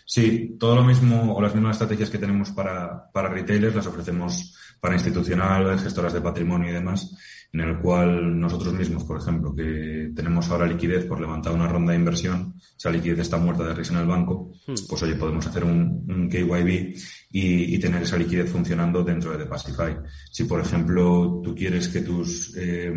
Sí, 0.06 0.56
todo 0.60 0.76
lo 0.76 0.84
mismo 0.84 1.36
o 1.36 1.42
las 1.42 1.54
mismas 1.54 1.76
estrategias 1.76 2.10
que 2.10 2.18
tenemos 2.18 2.52
para, 2.52 3.12
para 3.12 3.30
retailers 3.30 3.76
las 3.76 3.88
ofrecemos 3.88 4.58
para 4.80 4.96
institucionales, 4.96 5.82
gestoras 5.82 6.12
de 6.12 6.22
patrimonio 6.22 6.70
y 6.70 6.74
demás, 6.74 7.16
en 7.54 7.62
el 7.62 7.80
cual 7.80 8.38
nosotros 8.38 8.74
mismos, 8.74 9.06
por 9.06 9.18
ejemplo, 9.22 9.56
que 9.56 10.12
tenemos 10.14 10.50
ahora 10.50 10.66
liquidez 10.66 11.06
por 11.06 11.22
levantar 11.22 11.54
una 11.54 11.70
ronda 11.70 11.94
de 11.94 12.00
inversión, 12.00 12.56
esa 12.78 12.90
liquidez 12.90 13.20
está 13.20 13.38
muerta 13.38 13.64
de 13.64 13.76
risa 13.76 13.94
en 13.94 14.00
el 14.00 14.08
banco, 14.08 14.52
hmm. 14.68 14.74
pues 14.90 15.04
oye, 15.04 15.16
podemos 15.16 15.48
hacer 15.48 15.64
un, 15.64 16.06
un 16.10 16.30
KYB 16.30 16.98
y, 17.32 17.76
y, 17.76 17.80
tener 17.80 18.04
esa 18.04 18.18
liquidez 18.18 18.52
funcionando 18.52 19.04
dentro 19.04 19.38
de 19.38 19.46
Pacify. 19.46 19.96
Si, 20.30 20.44
por 20.44 20.60
ejemplo, 20.60 21.40
tú 21.42 21.56
quieres 21.56 21.88
que 21.88 22.02
tus 22.02 22.54
eh, 22.58 22.92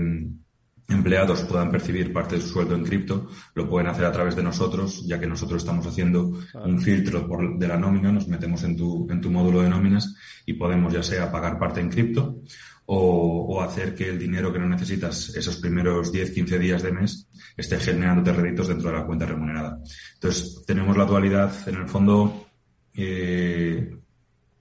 empleados 0.89 1.43
puedan 1.43 1.71
percibir 1.71 2.13
parte 2.13 2.37
de 2.37 2.43
su 2.43 2.49
sueldo 2.49 2.75
en 2.75 2.85
cripto, 2.85 3.29
lo 3.55 3.69
pueden 3.69 3.89
hacer 3.89 4.05
a 4.05 4.13
través 4.13 4.37
de 4.37 4.43
nosotros, 4.43 5.05
ya 5.07 5.19
que 5.19 5.27
nosotros 5.27 5.63
estamos 5.63 5.87
haciendo 5.87 6.39
un 6.55 6.81
filtro 6.81 7.27
por, 7.27 7.59
de 7.59 7.69
la 7.69 7.77
nómina, 7.77 8.13
nos 8.13 8.29
metemos 8.29 8.63
en 8.63 8.77
tu, 8.77 9.07
en 9.11 9.21
tu 9.21 9.31
módulo 9.31 9.63
de 9.63 9.69
nóminas 9.69 10.15
y 10.45 10.53
podemos 10.55 10.93
ya 10.93 11.03
sea 11.03 11.31
pagar 11.31 11.59
parte 11.59 11.81
en 11.81 11.91
cripto 11.91 12.41
o, 12.87 13.47
o, 13.49 13.63
hacer 13.63 13.97
que 13.97 14.09
el 14.09 14.19
dinero 14.19 14.53
que 14.53 14.61
no 14.61 14.69
necesitas 14.69 15.35
esos 15.35 15.57
primeros 15.57 16.13
10, 16.13 16.31
15 16.31 16.59
días 16.59 16.83
de 16.85 16.93
mes 16.93 17.29
esté 17.57 17.81
generándote 17.81 18.33
réditos 18.33 18.69
dentro 18.69 18.91
de 18.91 18.97
la 18.97 19.05
cuenta 19.05 19.27
remunerada. 19.27 19.81
Entonces, 20.15 20.63
tenemos 20.65 20.97
la 20.97 21.05
dualidad, 21.05 21.53
en 21.69 21.75
el 21.75 21.89
fondo, 21.89 22.47
eh, 22.95 23.97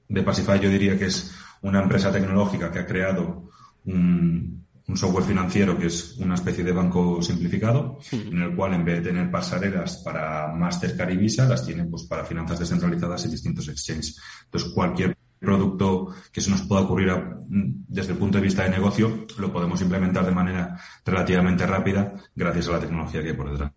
de 0.08 0.24
Pacify 0.24 0.60
yo 0.60 0.70
diría 0.72 0.98
que 0.98 1.06
es 1.06 1.36
una 1.62 1.84
empresa 1.84 2.12
tecnológica 2.12 2.72
que 2.72 2.80
ha 2.80 2.86
creado 2.88 3.50
un, 3.86 4.65
un 4.88 4.98
software 4.98 5.26
financiero 5.26 5.78
que 5.78 5.88
es 5.88 6.18
una 6.18 6.36
especie 6.36 6.64
de 6.64 6.72
banco 6.72 7.22
simplificado, 7.22 8.00
en 8.12 8.42
el 8.42 8.56
cual 8.56 8.74
en 8.74 8.86
vez 8.86 9.04
de 9.04 9.10
tener 9.10 9.32
pasarelas 9.32 9.98
para 9.98 10.54
Mastercard 10.54 11.12
y 11.12 11.18
Visa, 11.18 11.48
las 11.48 11.66
tiene 11.66 11.86
pues 11.86 12.04
para 12.04 12.24
finanzas 12.24 12.60
descentralizadas 12.60 13.26
y 13.26 13.30
distintos 13.30 13.68
exchanges. 13.68 14.20
Entonces, 14.46 14.72
cualquier 14.72 15.18
producto 15.40 16.14
que 16.32 16.42
se 16.42 16.50
nos 16.50 16.62
pueda 16.64 16.82
ocurrir 16.82 17.10
a, 17.10 17.38
desde 17.48 18.14
el 18.14 18.18
punto 18.18 18.38
de 18.38 18.44
vista 18.44 18.64
de 18.64 18.70
negocio, 18.70 19.26
lo 19.38 19.52
podemos 19.52 19.82
implementar 19.82 20.26
de 20.26 20.32
manera 20.32 20.80
relativamente 21.06 21.66
rápida 21.66 22.14
gracias 22.36 22.68
a 22.68 22.74
la 22.74 22.80
tecnología 22.80 23.22
que 23.22 23.30
hay 23.30 23.36
por 23.36 23.52
detrás. 23.52 23.72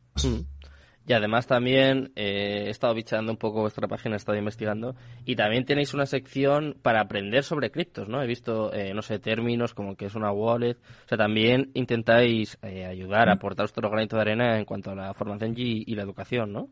Y 1.09 1.15
además 1.15 1.47
también 1.47 2.13
eh, 2.17 2.65
he 2.67 2.71
estado 2.71 2.93
bichando 2.93 3.33
un 3.33 3.39
poco 3.39 3.63
vuestra 3.63 3.89
página, 3.89 4.15
he 4.15 4.19
estado 4.19 4.37
investigando. 4.37 4.95
Y 5.25 5.37
también 5.37 5.65
tenéis 5.65 5.95
una 5.95 6.05
sección 6.05 6.77
para 6.83 7.01
aprender 7.01 7.45
sobre 7.45 7.71
criptos, 7.71 8.11
¿no? 8.11 8.23
He 8.23 8.27
visto, 8.27 8.75
eh, 8.75 8.93
no 8.93 9.01
sé, 9.01 9.19
términos 9.19 9.73
como 9.73 9.97
que 9.97 10.05
es 10.05 10.15
una 10.15 10.31
wallet. 10.31 10.77
O 10.77 11.09
sea, 11.09 11.17
también 11.17 11.71
intentáis 11.73 12.59
eh, 12.61 12.85
ayudar, 12.85 13.31
aportar 13.31 13.65
vuestro 13.65 13.89
granito 13.89 14.17
de 14.17 14.23
arena 14.23 14.59
en 14.59 14.67
cuanto 14.67 14.91
a 14.91 14.95
la 14.95 15.15
formación 15.15 15.55
y, 15.57 15.91
y 15.91 15.95
la 15.95 16.03
educación, 16.03 16.53
¿no? 16.53 16.69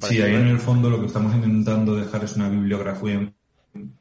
Sí, 0.00 0.22
ahí 0.22 0.34
en 0.34 0.48
el 0.48 0.58
fondo 0.58 0.88
lo 0.88 1.00
que 1.00 1.06
estamos 1.06 1.34
intentando 1.34 1.94
dejar 1.94 2.24
es 2.24 2.34
una 2.36 2.48
bibliografía, 2.48 3.30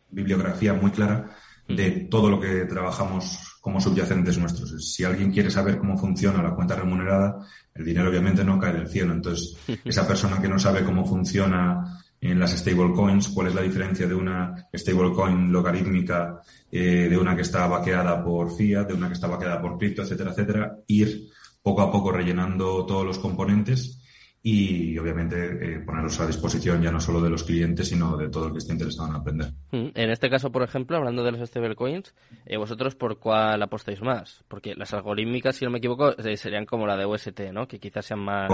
bibliografía 0.09 0.73
muy 0.73 0.91
clara 0.91 1.29
de 1.75 2.07
todo 2.09 2.29
lo 2.29 2.39
que 2.39 2.65
trabajamos 2.65 3.57
como 3.61 3.79
subyacentes 3.79 4.37
nuestros. 4.37 4.93
Si 4.93 5.03
alguien 5.03 5.31
quiere 5.31 5.51
saber 5.51 5.77
cómo 5.77 5.97
funciona 5.97 6.41
la 6.41 6.55
cuenta 6.55 6.75
remunerada, 6.75 7.45
el 7.73 7.85
dinero 7.85 8.09
obviamente 8.09 8.43
no 8.43 8.59
cae 8.59 8.73
del 8.73 8.87
cielo. 8.87 9.13
Entonces, 9.13 9.55
esa 9.85 10.07
persona 10.07 10.41
que 10.41 10.49
no 10.49 10.57
sabe 10.57 10.83
cómo 10.83 11.05
funciona 11.05 12.01
en 12.19 12.39
las 12.39 12.51
stablecoins, 12.51 13.29
cuál 13.29 13.47
es 13.47 13.55
la 13.55 13.61
diferencia 13.61 14.07
de 14.07 14.15
una 14.15 14.67
stablecoin 14.73 15.51
logarítmica, 15.51 16.41
eh, 16.71 17.07
de 17.09 17.17
una 17.17 17.35
que 17.35 17.41
está 17.41 17.67
vaqueada 17.67 18.23
por 18.23 18.55
fiat, 18.55 18.87
de 18.87 18.93
una 18.93 19.07
que 19.07 19.13
está 19.13 19.27
vaqueada 19.27 19.61
por 19.61 19.77
cripto, 19.77 20.03
etcétera, 20.03 20.31
etcétera, 20.31 20.77
ir 20.87 21.29
poco 21.61 21.81
a 21.81 21.91
poco 21.91 22.11
rellenando 22.11 22.85
todos 22.85 23.05
los 23.05 23.19
componentes 23.19 24.00
y 24.43 24.97
obviamente 24.97 25.35
eh, 25.61 25.79
ponerlos 25.81 26.19
a 26.19 26.25
disposición 26.25 26.81
ya 26.81 26.91
no 26.91 26.99
solo 26.99 27.21
de 27.21 27.29
los 27.29 27.43
clientes, 27.43 27.87
sino 27.87 28.17
de 28.17 28.27
todo 28.29 28.47
el 28.47 28.53
que 28.53 28.57
esté 28.57 28.73
interesado 28.73 29.09
en 29.09 29.15
aprender. 29.15 29.53
Mm, 29.71 29.89
en 29.93 30.09
este 30.09 30.31
caso, 30.31 30.51
por 30.51 30.63
ejemplo, 30.63 30.97
hablando 30.97 31.23
de 31.23 31.31
los 31.31 31.47
stablecoins, 31.47 32.15
eh, 32.47 32.57
¿vosotros 32.57 32.95
por 32.95 33.19
cuál 33.19 33.61
apostáis 33.61 34.01
más? 34.01 34.43
Porque 34.47 34.73
las 34.73 34.93
algorítmicas, 34.95 35.55
si 35.55 35.65
no 35.65 35.69
me 35.69 35.77
equivoco, 35.77 36.17
eh, 36.17 36.37
serían 36.37 36.65
como 36.65 36.87
la 36.87 36.97
de 36.97 37.05
UST, 37.05 37.51
¿no? 37.53 37.67
Que 37.67 37.79
quizás 37.79 38.07
sean 38.07 38.21
más, 38.21 38.49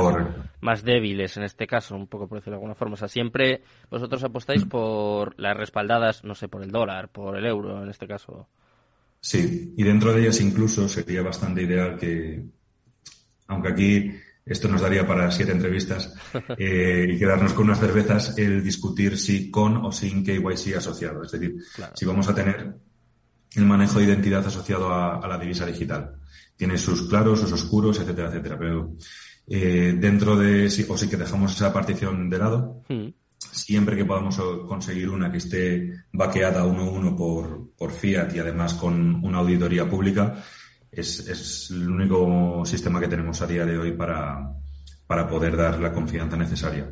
más 0.59 0.83
débiles 0.83 1.37
en 1.37 1.43
este 1.43 1.67
caso, 1.67 1.95
un 1.95 2.07
poco 2.07 2.27
por 2.27 2.39
decirlo 2.39 2.55
de 2.55 2.63
alguna 2.63 2.75
forma. 2.75 2.95
O 2.95 2.97
sea, 2.97 3.07
siempre 3.07 3.61
vosotros 3.89 4.21
apostáis 4.25 4.65
mm. 4.65 4.69
por 4.69 5.39
las 5.39 5.55
respaldadas, 5.55 6.25
no 6.25 6.35
sé, 6.35 6.49
por 6.49 6.63
el 6.63 6.71
dólar, 6.71 7.09
por 7.09 7.37
el 7.37 7.45
euro, 7.45 7.81
en 7.81 7.89
este 7.89 8.07
caso. 8.07 8.49
Sí, 9.21 9.73
y 9.77 9.83
dentro 9.83 10.11
de 10.11 10.21
ellas 10.21 10.41
incluso 10.41 10.89
sería 10.89 11.21
bastante 11.21 11.61
ideal 11.61 11.97
que, 11.97 12.43
aunque 13.47 13.69
aquí 13.69 14.11
esto 14.47 14.67
nos 14.67 14.81
daría 14.81 15.05
para 15.05 15.31
siete 15.31 15.51
entrevistas 15.51 16.13
eh, 16.57 17.07
y 17.09 17.17
quedarnos 17.17 17.53
con 17.53 17.65
unas 17.65 17.79
cervezas, 17.79 18.37
el 18.37 18.63
discutir 18.63 19.17
si 19.17 19.51
con 19.51 19.77
o 19.77 19.91
sin 19.91 20.23
KYC 20.23 20.77
asociado. 20.77 21.23
Es 21.23 21.31
decir, 21.31 21.55
claro. 21.75 21.93
si 21.95 22.05
vamos 22.05 22.27
a 22.29 22.35
tener 22.35 22.75
el 23.55 23.65
manejo 23.65 23.99
de 23.99 24.05
identidad 24.05 24.45
asociado 24.45 24.89
a, 24.89 25.17
a, 25.17 25.27
la 25.27 25.37
divisa 25.37 25.65
digital. 25.65 26.15
Tiene 26.55 26.77
sus 26.77 27.07
claros, 27.07 27.39
sus 27.39 27.51
oscuros, 27.53 27.99
etcétera, 27.99 28.29
etcétera. 28.29 28.57
Pero 28.57 28.95
eh, 29.47 29.95
dentro 29.97 30.35
de, 30.35 30.69
si, 30.69 30.85
o 30.87 30.97
si 30.97 31.07
que 31.07 31.17
dejamos 31.17 31.53
esa 31.53 31.71
partición 31.71 32.29
de 32.29 32.37
lado, 32.37 32.83
mm. 32.89 33.07
siempre 33.39 33.95
que 33.95 34.05
podamos 34.05 34.37
conseguir 34.67 35.09
una 35.09 35.31
que 35.31 35.37
esté 35.37 35.93
vaqueada 36.11 36.65
uno 36.65 36.83
a 36.83 36.89
uno 36.89 37.15
por, 37.15 37.71
por 37.77 37.91
fiat 37.91 38.35
y 38.35 38.39
además 38.39 38.73
con 38.73 39.23
una 39.23 39.39
auditoría 39.39 39.89
pública, 39.89 40.43
es, 41.01 41.19
es, 41.27 41.71
el 41.71 41.89
único 41.89 42.63
sistema 42.65 42.99
que 42.99 43.07
tenemos 43.07 43.41
a 43.41 43.47
día 43.47 43.65
de 43.65 43.77
hoy 43.77 43.91
para, 43.91 44.51
para 45.05 45.27
poder 45.27 45.55
dar 45.55 45.79
la 45.79 45.93
confianza 45.93 46.35
necesaria. 46.35 46.91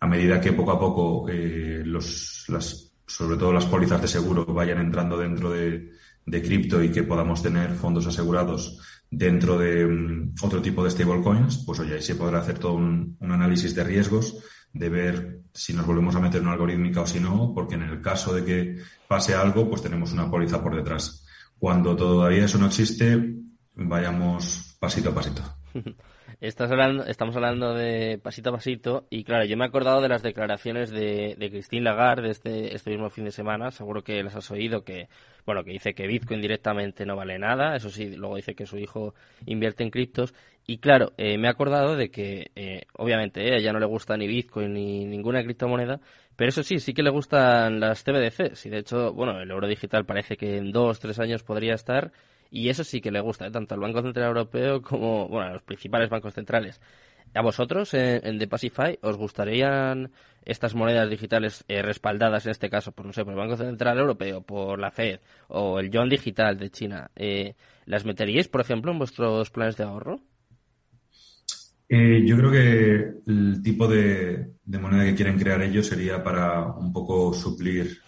A 0.00 0.06
medida 0.06 0.40
que 0.40 0.52
poco 0.52 0.72
a 0.72 0.80
poco 0.80 1.28
eh, 1.28 1.82
los, 1.84 2.44
las, 2.48 2.92
sobre 3.06 3.36
todo 3.36 3.52
las 3.52 3.66
pólizas 3.66 4.00
de 4.00 4.08
seguro 4.08 4.44
vayan 4.46 4.78
entrando 4.78 5.16
dentro 5.18 5.50
de, 5.50 5.92
de 6.26 6.42
cripto 6.42 6.82
y 6.82 6.90
que 6.90 7.02
podamos 7.02 7.42
tener 7.42 7.74
fondos 7.74 8.06
asegurados 8.06 8.78
dentro 9.10 9.58
de 9.58 9.84
um, 9.84 10.32
otro 10.42 10.62
tipo 10.62 10.84
de 10.84 10.90
stablecoins, 10.90 11.64
pues 11.66 11.80
oye, 11.80 11.94
ahí 11.94 12.02
se 12.02 12.14
podrá 12.14 12.38
hacer 12.38 12.58
todo 12.58 12.74
un, 12.74 13.16
un, 13.18 13.32
análisis 13.32 13.74
de 13.74 13.82
riesgos, 13.82 14.36
de 14.72 14.88
ver 14.88 15.40
si 15.52 15.72
nos 15.72 15.84
volvemos 15.84 16.14
a 16.14 16.20
meter 16.20 16.40
en 16.40 16.46
una 16.46 16.52
algorítmica 16.52 17.00
o 17.00 17.06
si 17.06 17.18
no, 17.18 17.52
porque 17.52 17.74
en 17.74 17.82
el 17.82 18.00
caso 18.00 18.32
de 18.32 18.44
que 18.44 18.76
pase 19.08 19.34
algo, 19.34 19.68
pues 19.68 19.82
tenemos 19.82 20.12
una 20.12 20.30
póliza 20.30 20.62
por 20.62 20.76
detrás. 20.76 21.26
Cuando 21.60 21.94
todavía 21.94 22.46
eso 22.46 22.56
no 22.56 22.66
existe, 22.66 23.34
vayamos 23.74 24.76
pasito 24.80 25.10
a 25.10 25.14
pasito. 25.14 25.42
Estás 26.40 26.70
hablando, 26.70 27.04
estamos 27.04 27.36
hablando 27.36 27.74
de 27.74 28.18
pasito 28.18 28.48
a 28.48 28.52
pasito 28.54 29.06
y 29.10 29.24
claro, 29.24 29.44
yo 29.44 29.58
me 29.58 29.64
he 29.64 29.68
acordado 29.68 30.00
de 30.00 30.08
las 30.08 30.22
declaraciones 30.22 30.90
de, 30.90 31.36
de 31.38 31.50
Christine 31.50 31.82
Lagarde 31.82 32.30
este, 32.30 32.74
este 32.74 32.88
mismo 32.88 33.10
fin 33.10 33.26
de 33.26 33.30
semana, 33.30 33.70
seguro 33.72 34.02
que 34.02 34.22
las 34.22 34.34
has 34.36 34.50
oído, 34.50 34.84
que 34.84 35.10
bueno, 35.46 35.64
que 35.64 35.72
dice 35.72 35.94
que 35.94 36.06
Bitcoin 36.06 36.40
directamente 36.40 37.04
no 37.06 37.16
vale 37.16 37.38
nada, 37.38 37.76
eso 37.76 37.90
sí, 37.90 38.14
luego 38.16 38.36
dice 38.36 38.54
que 38.54 38.66
su 38.66 38.78
hijo 38.78 39.14
invierte 39.46 39.82
en 39.82 39.90
criptos 39.90 40.34
y 40.66 40.78
claro, 40.78 41.12
eh, 41.16 41.38
me 41.38 41.48
he 41.48 41.50
acordado 41.50 41.96
de 41.96 42.10
que 42.10 42.50
eh, 42.54 42.82
obviamente 42.94 43.40
a 43.40 43.56
ella 43.56 43.72
no 43.72 43.80
le 43.80 43.86
gusta 43.86 44.16
ni 44.16 44.26
Bitcoin 44.26 44.72
ni 44.72 45.04
ninguna 45.04 45.42
criptomoneda, 45.42 46.00
pero 46.36 46.48
eso 46.48 46.62
sí, 46.62 46.78
sí 46.78 46.94
que 46.94 47.02
le 47.02 47.10
gustan 47.10 47.80
las 47.80 48.04
CBDCs 48.04 48.66
y 48.66 48.70
de 48.70 48.78
hecho, 48.78 49.12
bueno, 49.12 49.40
el 49.40 49.50
euro 49.50 49.66
digital 49.66 50.04
parece 50.06 50.36
que 50.36 50.58
en 50.58 50.72
dos, 50.72 51.00
tres 51.00 51.18
años 51.18 51.42
podría 51.42 51.74
estar 51.74 52.12
y 52.50 52.68
eso 52.68 52.84
sí 52.84 53.00
que 53.00 53.10
le 53.10 53.20
gusta, 53.20 53.46
¿eh? 53.46 53.50
tanto 53.50 53.74
al 53.74 53.80
Banco 53.80 54.02
Central 54.02 54.28
Europeo 54.28 54.82
como 54.82 55.28
bueno, 55.28 55.48
a 55.48 55.52
los 55.54 55.62
principales 55.62 56.10
bancos 56.10 56.34
centrales. 56.34 56.80
¿A 57.34 57.42
vosotros 57.42 57.94
en, 57.94 58.20
en 58.26 58.38
The 58.38 58.48
Pacify 58.48 58.98
os 59.02 59.16
gustarían 59.16 60.10
estas 60.44 60.74
monedas 60.74 61.08
digitales 61.08 61.64
eh, 61.68 61.82
respaldadas, 61.82 62.46
en 62.46 62.52
este 62.52 62.70
caso, 62.70 62.92
por, 62.92 63.06
no 63.06 63.12
sé, 63.12 63.24
por 63.24 63.32
el 63.32 63.38
Banco 63.38 63.56
Central 63.56 63.98
Europeo, 63.98 64.40
por 64.42 64.78
la 64.78 64.90
Fed 64.90 65.20
o 65.48 65.78
el 65.78 65.90
Yuan 65.90 66.08
Digital 66.08 66.58
de 66.58 66.70
China, 66.70 67.10
eh, 67.16 67.54
¿las 67.84 68.04
meteríais, 68.04 68.48
por 68.48 68.60
ejemplo, 68.60 68.90
en 68.90 68.98
vuestros 68.98 69.50
planes 69.50 69.76
de 69.76 69.84
ahorro? 69.84 70.20
Eh, 71.88 72.22
yo 72.24 72.36
creo 72.36 72.50
que 72.52 73.12
el 73.26 73.62
tipo 73.62 73.88
de, 73.88 74.52
moneda 74.64 75.04
que 75.04 75.14
quieren 75.14 75.38
crear 75.38 75.60
ellos 75.60 75.86
sería 75.88 76.22
para 76.22 76.64
un 76.64 76.92
poco 76.92 77.34
suplir 77.34 77.98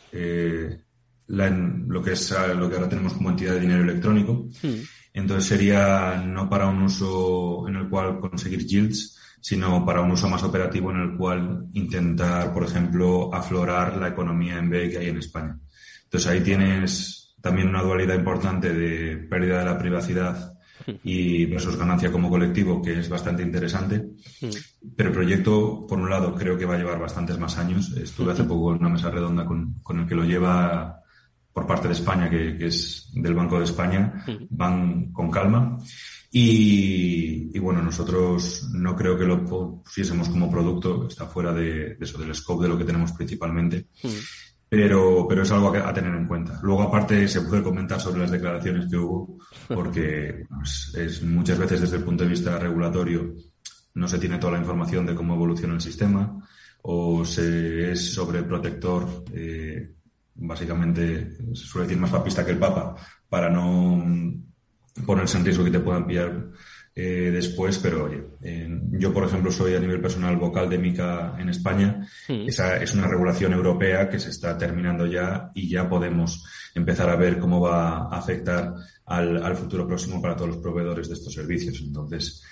lo 1.29 2.03
que 2.03 2.13
es 2.13 2.35
lo 2.57 2.69
que 2.69 2.77
ahora 2.77 2.89
tenemos 2.89 3.15
como 3.15 3.31
entidad 3.31 3.55
de 3.55 3.61
dinero 3.61 3.83
electrónico. 3.83 4.49
Hmm. 4.63 4.83
Entonces 5.15 5.47
sería 5.47 6.23
no 6.27 6.49
para 6.49 6.67
un 6.67 6.83
uso 6.83 7.69
en 7.69 7.77
el 7.77 7.89
cual 7.89 8.19
conseguir 8.19 8.67
yields, 8.67 9.19
sino 9.41 9.85
para 9.85 10.01
un 10.01 10.13
uso 10.13 10.29
más 10.29 10.43
operativo 10.43 10.91
en 10.91 11.01
el 11.01 11.17
cual 11.17 11.67
intentar, 11.75 12.53
por 12.55 12.65
ejemplo, 12.65 13.35
aflorar 13.35 13.97
la 13.97 14.09
economía 14.09 14.59
en 14.59 14.71
B 14.71 14.89
que 14.89 14.99
hay 14.99 15.09
en 15.09 15.19
España. 15.19 15.59
Entonces 16.05 16.31
ahí 16.31 16.41
tienes 16.41 17.35
también 17.41 17.69
una 17.69 17.83
dualidad 17.83 18.15
importante 18.15 18.73
de 18.73 19.17
pérdida 19.17 19.59
de 19.59 19.65
la 19.65 19.79
privacidad 19.79 20.55
y 21.03 21.47
versus 21.47 21.77
ganancia 21.77 22.11
como 22.11 22.31
colectivo, 22.31 22.81
que 22.81 23.01
es 23.01 23.09
bastante 23.09 23.43
interesante. 23.43 24.11
Pero 24.97 25.09
el 25.09 25.15
proyecto, 25.15 25.87
por 25.89 25.99
un 25.99 26.09
lado, 26.11 26.35
creo 26.35 26.57
que 26.57 26.65
va 26.65 26.75
a 26.75 26.79
llevar 26.79 26.99
bastantes 26.99 27.39
más 27.39 27.59
años. 27.59 27.93
Estuve 27.97 28.33
hace 28.33 28.45
poco 28.45 28.73
en 28.73 28.79
una 28.79 28.91
mesa 28.91 29.11
redonda 29.11 29.45
con, 29.45 29.75
con 29.83 30.01
el 30.01 30.07
que 30.07 30.15
lo 30.15 30.25
lleva 30.25 31.02
por 31.53 31.67
parte 31.67 31.89
de 31.89 31.95
España, 31.95 32.31
que, 32.31 32.57
es 32.67 33.11
del 33.15 33.35
Banco 33.35 33.59
de 33.59 33.65
España, 33.65 34.25
van 34.51 35.13
con 35.13 35.31
calma. 35.31 35.79
Y, 36.31 37.59
bueno, 37.59 37.83
nosotros 37.83 38.71
no 38.73 38.97
creo 38.97 39.19
que 39.19 39.25
lo 39.25 39.45
pusiésemos 39.45 40.31
como 40.31 40.51
producto, 40.51 41.07
está 41.07 41.27
fuera 41.27 41.53
de, 41.53 41.99
eso, 42.01 42.19
del 42.19 42.35
scope 42.35 42.65
de 42.65 42.71
lo 42.71 42.79
que 42.79 42.85
tenemos 42.85 43.13
principalmente. 43.13 43.89
Pero, 44.67 45.27
pero 45.29 45.43
es 45.43 45.51
algo 45.51 45.69
a, 45.77 45.93
tener 45.93 46.15
en 46.15 46.27
cuenta. 46.27 46.59
Luego, 46.63 46.85
aparte, 46.85 47.29
se 47.29 47.43
puede 47.43 47.63
comentar 47.63 48.01
sobre 48.01 48.23
las 48.23 48.31
declaraciones 48.31 48.89
que 48.91 48.97
hubo, 48.97 49.37
porque 49.69 50.47
es 50.95 51.23
muchas 51.23 51.59
veces 51.59 51.83
desde 51.83 51.99
el 51.99 52.05
punto 52.05 52.25
de 52.25 52.31
vista 52.31 52.59
regulatorio 52.59 53.35
no 53.95 54.09
se 54.09 54.19
tiene 54.19 54.39
toda 54.39 54.55
la 54.55 54.61
información 54.61 55.05
de 55.05 55.15
cómo 55.15 55.35
evoluciona 55.35 55.75
el 55.75 55.81
sistema 55.83 56.39
o 56.83 57.25
se 57.25 57.93
es 57.93 58.15
sobreprotector 58.15 59.25
eh, 59.35 59.93
básicamente 60.35 61.37
se 61.55 61.65
suele 61.65 61.87
decir 61.87 62.01
más 62.01 62.11
papista 62.11 62.45
que 62.45 62.53
el 62.53 62.59
Papa, 62.59 62.97
para 63.29 63.49
no 63.49 64.05
ponerse 65.07 65.39
en 65.39 65.45
riesgo 65.45 65.65
que 65.65 65.71
te 65.71 65.81
puedan 65.81 66.07
pillar 66.07 66.51
eh, 66.95 67.31
después, 67.33 67.79
pero 67.79 68.05
oye, 68.05 68.23
yo 68.91 69.15
por 69.15 69.25
ejemplo 69.25 69.51
soy 69.51 69.75
a 69.75 69.81
nivel 69.81 70.03
personal 70.03 70.37
vocal 70.37 70.69
de 70.69 70.77
MICA 70.77 71.37
en 71.39 71.49
España, 71.49 72.07
esa 72.29 72.77
es 72.77 72.93
una 72.93 73.09
regulación 73.09 73.55
europea 73.55 74.11
que 74.11 74.19
se 74.19 74.29
está 74.29 74.59
terminando 74.59 75.07
ya 75.07 75.51
y 75.55 75.71
ya 75.71 75.89
podemos 75.89 76.45
empezar 76.75 77.09
a 77.09 77.17
ver 77.17 77.39
cómo 77.39 77.61
va 77.61 78.09
a 78.09 78.19
afectar 78.19 78.75
al, 79.07 79.43
al 79.43 79.57
futuro 79.57 79.87
próximo 79.87 80.21
para 80.21 80.37
todos 80.37 80.51
los 80.51 80.59
proveedores 80.59 81.09
de 81.09 81.15
estos 81.15 81.33
servicios. 81.33 81.81
Entonces, 81.81 82.43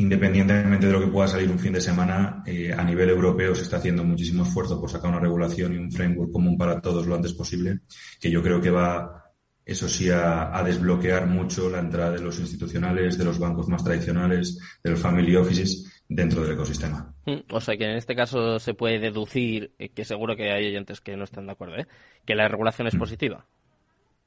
independientemente 0.00 0.86
de 0.86 0.92
lo 0.94 1.00
que 1.00 1.08
pueda 1.08 1.28
salir 1.28 1.50
un 1.50 1.58
fin 1.58 1.74
de 1.74 1.80
semana, 1.80 2.42
eh, 2.46 2.72
a 2.72 2.82
nivel 2.82 3.10
europeo 3.10 3.54
se 3.54 3.64
está 3.64 3.76
haciendo 3.76 4.02
muchísimo 4.02 4.44
esfuerzo 4.44 4.80
por 4.80 4.90
sacar 4.90 5.10
una 5.10 5.20
regulación 5.20 5.74
y 5.74 5.76
un 5.76 5.92
framework 5.92 6.32
común 6.32 6.56
para 6.56 6.80
todos 6.80 7.06
lo 7.06 7.14
antes 7.14 7.34
posible, 7.34 7.80
que 8.18 8.30
yo 8.30 8.42
creo 8.42 8.62
que 8.62 8.70
va, 8.70 9.30
eso 9.62 9.88
sí, 9.90 10.08
a, 10.10 10.62
desbloquear 10.64 11.26
mucho 11.26 11.68
la 11.68 11.80
entrada 11.80 12.12
de 12.12 12.20
los 12.20 12.40
institucionales, 12.40 13.18
de 13.18 13.24
los 13.26 13.38
bancos 13.38 13.68
más 13.68 13.84
tradicionales, 13.84 14.58
de 14.82 14.90
los 14.90 15.00
family 15.00 15.36
offices 15.36 16.02
dentro 16.08 16.42
del 16.42 16.52
ecosistema. 16.52 17.14
Mm, 17.26 17.52
o 17.52 17.60
sea 17.60 17.76
que 17.76 17.84
en 17.84 17.96
este 17.96 18.16
caso 18.16 18.58
se 18.58 18.72
puede 18.72 19.00
deducir, 19.00 19.74
eh, 19.78 19.90
que 19.90 20.06
seguro 20.06 20.34
que 20.34 20.50
hay 20.50 20.66
oyentes 20.66 21.02
que 21.02 21.14
no 21.14 21.24
están 21.24 21.44
de 21.44 21.52
acuerdo, 21.52 21.76
¿eh? 21.76 21.86
que 22.24 22.34
la 22.34 22.48
regulación 22.48 22.88
es 22.88 22.94
mm. 22.94 22.98
positiva. 22.98 23.46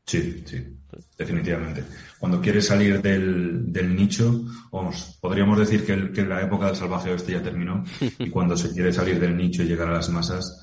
Sí, 0.06 0.44
sí, 0.46 0.66
definitivamente. 1.18 1.84
Cuando 2.20 2.42
quieres 2.42 2.68
salir 2.68 3.02
del, 3.02 3.72
del 3.72 3.96
nicho, 3.96 4.44
vamos, 4.72 5.18
podríamos 5.22 5.58
decir 5.58 5.86
que, 5.86 6.26
la 6.26 6.42
época 6.42 6.68
del 6.68 6.76
salvaje 6.76 7.12
oeste 7.12 7.32
ya 7.34 7.42
terminó 7.42 7.84
y 8.20 8.30
cuando 8.30 8.58
se 8.58 8.72
quiere 8.74 8.92
salir 8.92 9.20
del 9.20 9.36
nicho 9.36 9.63
y 9.63 9.68
llegar 9.68 9.88
a 9.88 9.94
las 9.94 10.10
masas, 10.10 10.62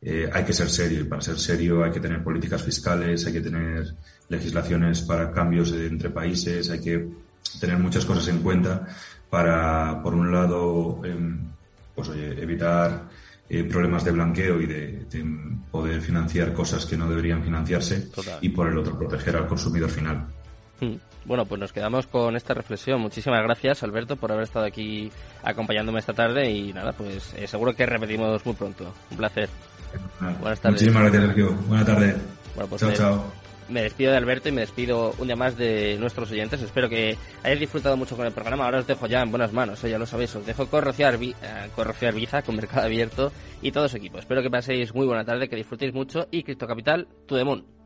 eh, 0.00 0.28
hay 0.32 0.44
que 0.44 0.52
ser 0.52 0.68
serio 0.68 1.00
y 1.00 1.04
para 1.04 1.22
ser 1.22 1.38
serio 1.38 1.84
hay 1.84 1.92
que 1.92 2.00
tener 2.00 2.24
políticas 2.24 2.62
fiscales, 2.62 3.24
hay 3.24 3.32
que 3.32 3.40
tener 3.40 3.94
legislaciones 4.28 5.02
para 5.02 5.30
cambios 5.30 5.72
entre 5.72 6.10
países, 6.10 6.68
hay 6.70 6.80
que 6.80 7.08
tener 7.60 7.78
muchas 7.78 8.04
cosas 8.04 8.26
en 8.28 8.40
cuenta 8.40 8.88
para, 9.30 10.02
por 10.02 10.14
un 10.14 10.32
lado, 10.32 11.00
em, 11.04 11.38
pues 11.94 12.08
oye, 12.08 12.42
evitar 12.42 13.08
eh, 13.48 13.64
problemas 13.64 14.04
de 14.04 14.12
blanqueo 14.12 14.60
y 14.60 14.66
de, 14.66 15.06
poder 15.70 16.00
financiar 16.00 16.52
cosas 16.52 16.86
que 16.86 16.96
no 16.96 17.08
deberían 17.08 17.42
financiarse 17.42 18.08
y 18.40 18.50
por 18.50 18.68
el 18.68 18.78
otro 18.78 18.98
proteger 18.98 19.36
al 19.36 19.46
consumidor 19.46 19.90
final. 19.90 20.26
Hmm. 20.80 20.96
Bueno, 21.24 21.46
pues 21.46 21.60
nos 21.60 21.72
quedamos 21.72 22.06
con 22.06 22.34
esta 22.36 22.52
reflexión. 22.52 23.00
Muchísimas 23.00 23.42
gracias, 23.42 23.82
Alberto, 23.82 24.16
por 24.16 24.32
haber 24.32 24.44
estado 24.44 24.66
aquí 24.66 25.10
acompañándome 25.42 26.00
esta 26.00 26.12
tarde 26.12 26.50
y 26.50 26.72
nada, 26.72 26.92
pues 26.92 27.32
eh, 27.36 27.46
seguro 27.46 27.74
que 27.74 27.86
repetimos 27.86 28.44
muy 28.44 28.54
pronto. 28.54 28.92
Un 29.10 29.16
placer. 29.16 29.48
Buenas 30.40 30.60
tardes. 30.60 30.82
Muchísimas 30.82 31.02
gracias, 31.04 31.24
Sergio. 31.26 31.52
Buenas 31.68 31.86
tardes. 31.86 32.16
Bueno, 32.54 32.68
pues 32.68 32.80
chao, 32.80 32.92
chao 32.92 33.41
me 33.72 33.82
despido 33.82 34.12
de 34.12 34.18
Alberto 34.18 34.48
y 34.48 34.52
me 34.52 34.60
despido 34.60 35.14
un 35.18 35.26
día 35.26 35.36
más 35.36 35.56
de 35.56 35.96
nuestros 35.98 36.30
oyentes. 36.30 36.62
Espero 36.62 36.88
que 36.88 37.16
hayáis 37.42 37.60
disfrutado 37.60 37.96
mucho 37.96 38.16
con 38.16 38.26
el 38.26 38.32
programa. 38.32 38.64
Ahora 38.64 38.80
os 38.80 38.86
dejo 38.86 39.06
ya 39.06 39.22
en 39.22 39.30
buenas 39.30 39.52
manos, 39.52 39.82
ya 39.82 39.98
lo 39.98 40.06
sabéis. 40.06 40.34
Os 40.36 40.46
dejo 40.46 40.66
con 40.66 40.84
Vi 41.18 41.34
eh, 41.42 41.68
con 42.44 42.56
Mercado 42.56 42.86
Abierto 42.86 43.32
y 43.60 43.72
todo 43.72 43.88
su 43.88 43.96
equipo. 43.96 44.18
Espero 44.18 44.42
que 44.42 44.50
paséis 44.50 44.94
muy 44.94 45.06
buena 45.06 45.24
tarde, 45.24 45.48
que 45.48 45.56
disfrutéis 45.56 45.92
mucho 45.92 46.28
y 46.30 46.42
Cripto 46.42 46.66
Capital, 46.66 47.08
tu 47.26 47.34
demon. 47.34 47.81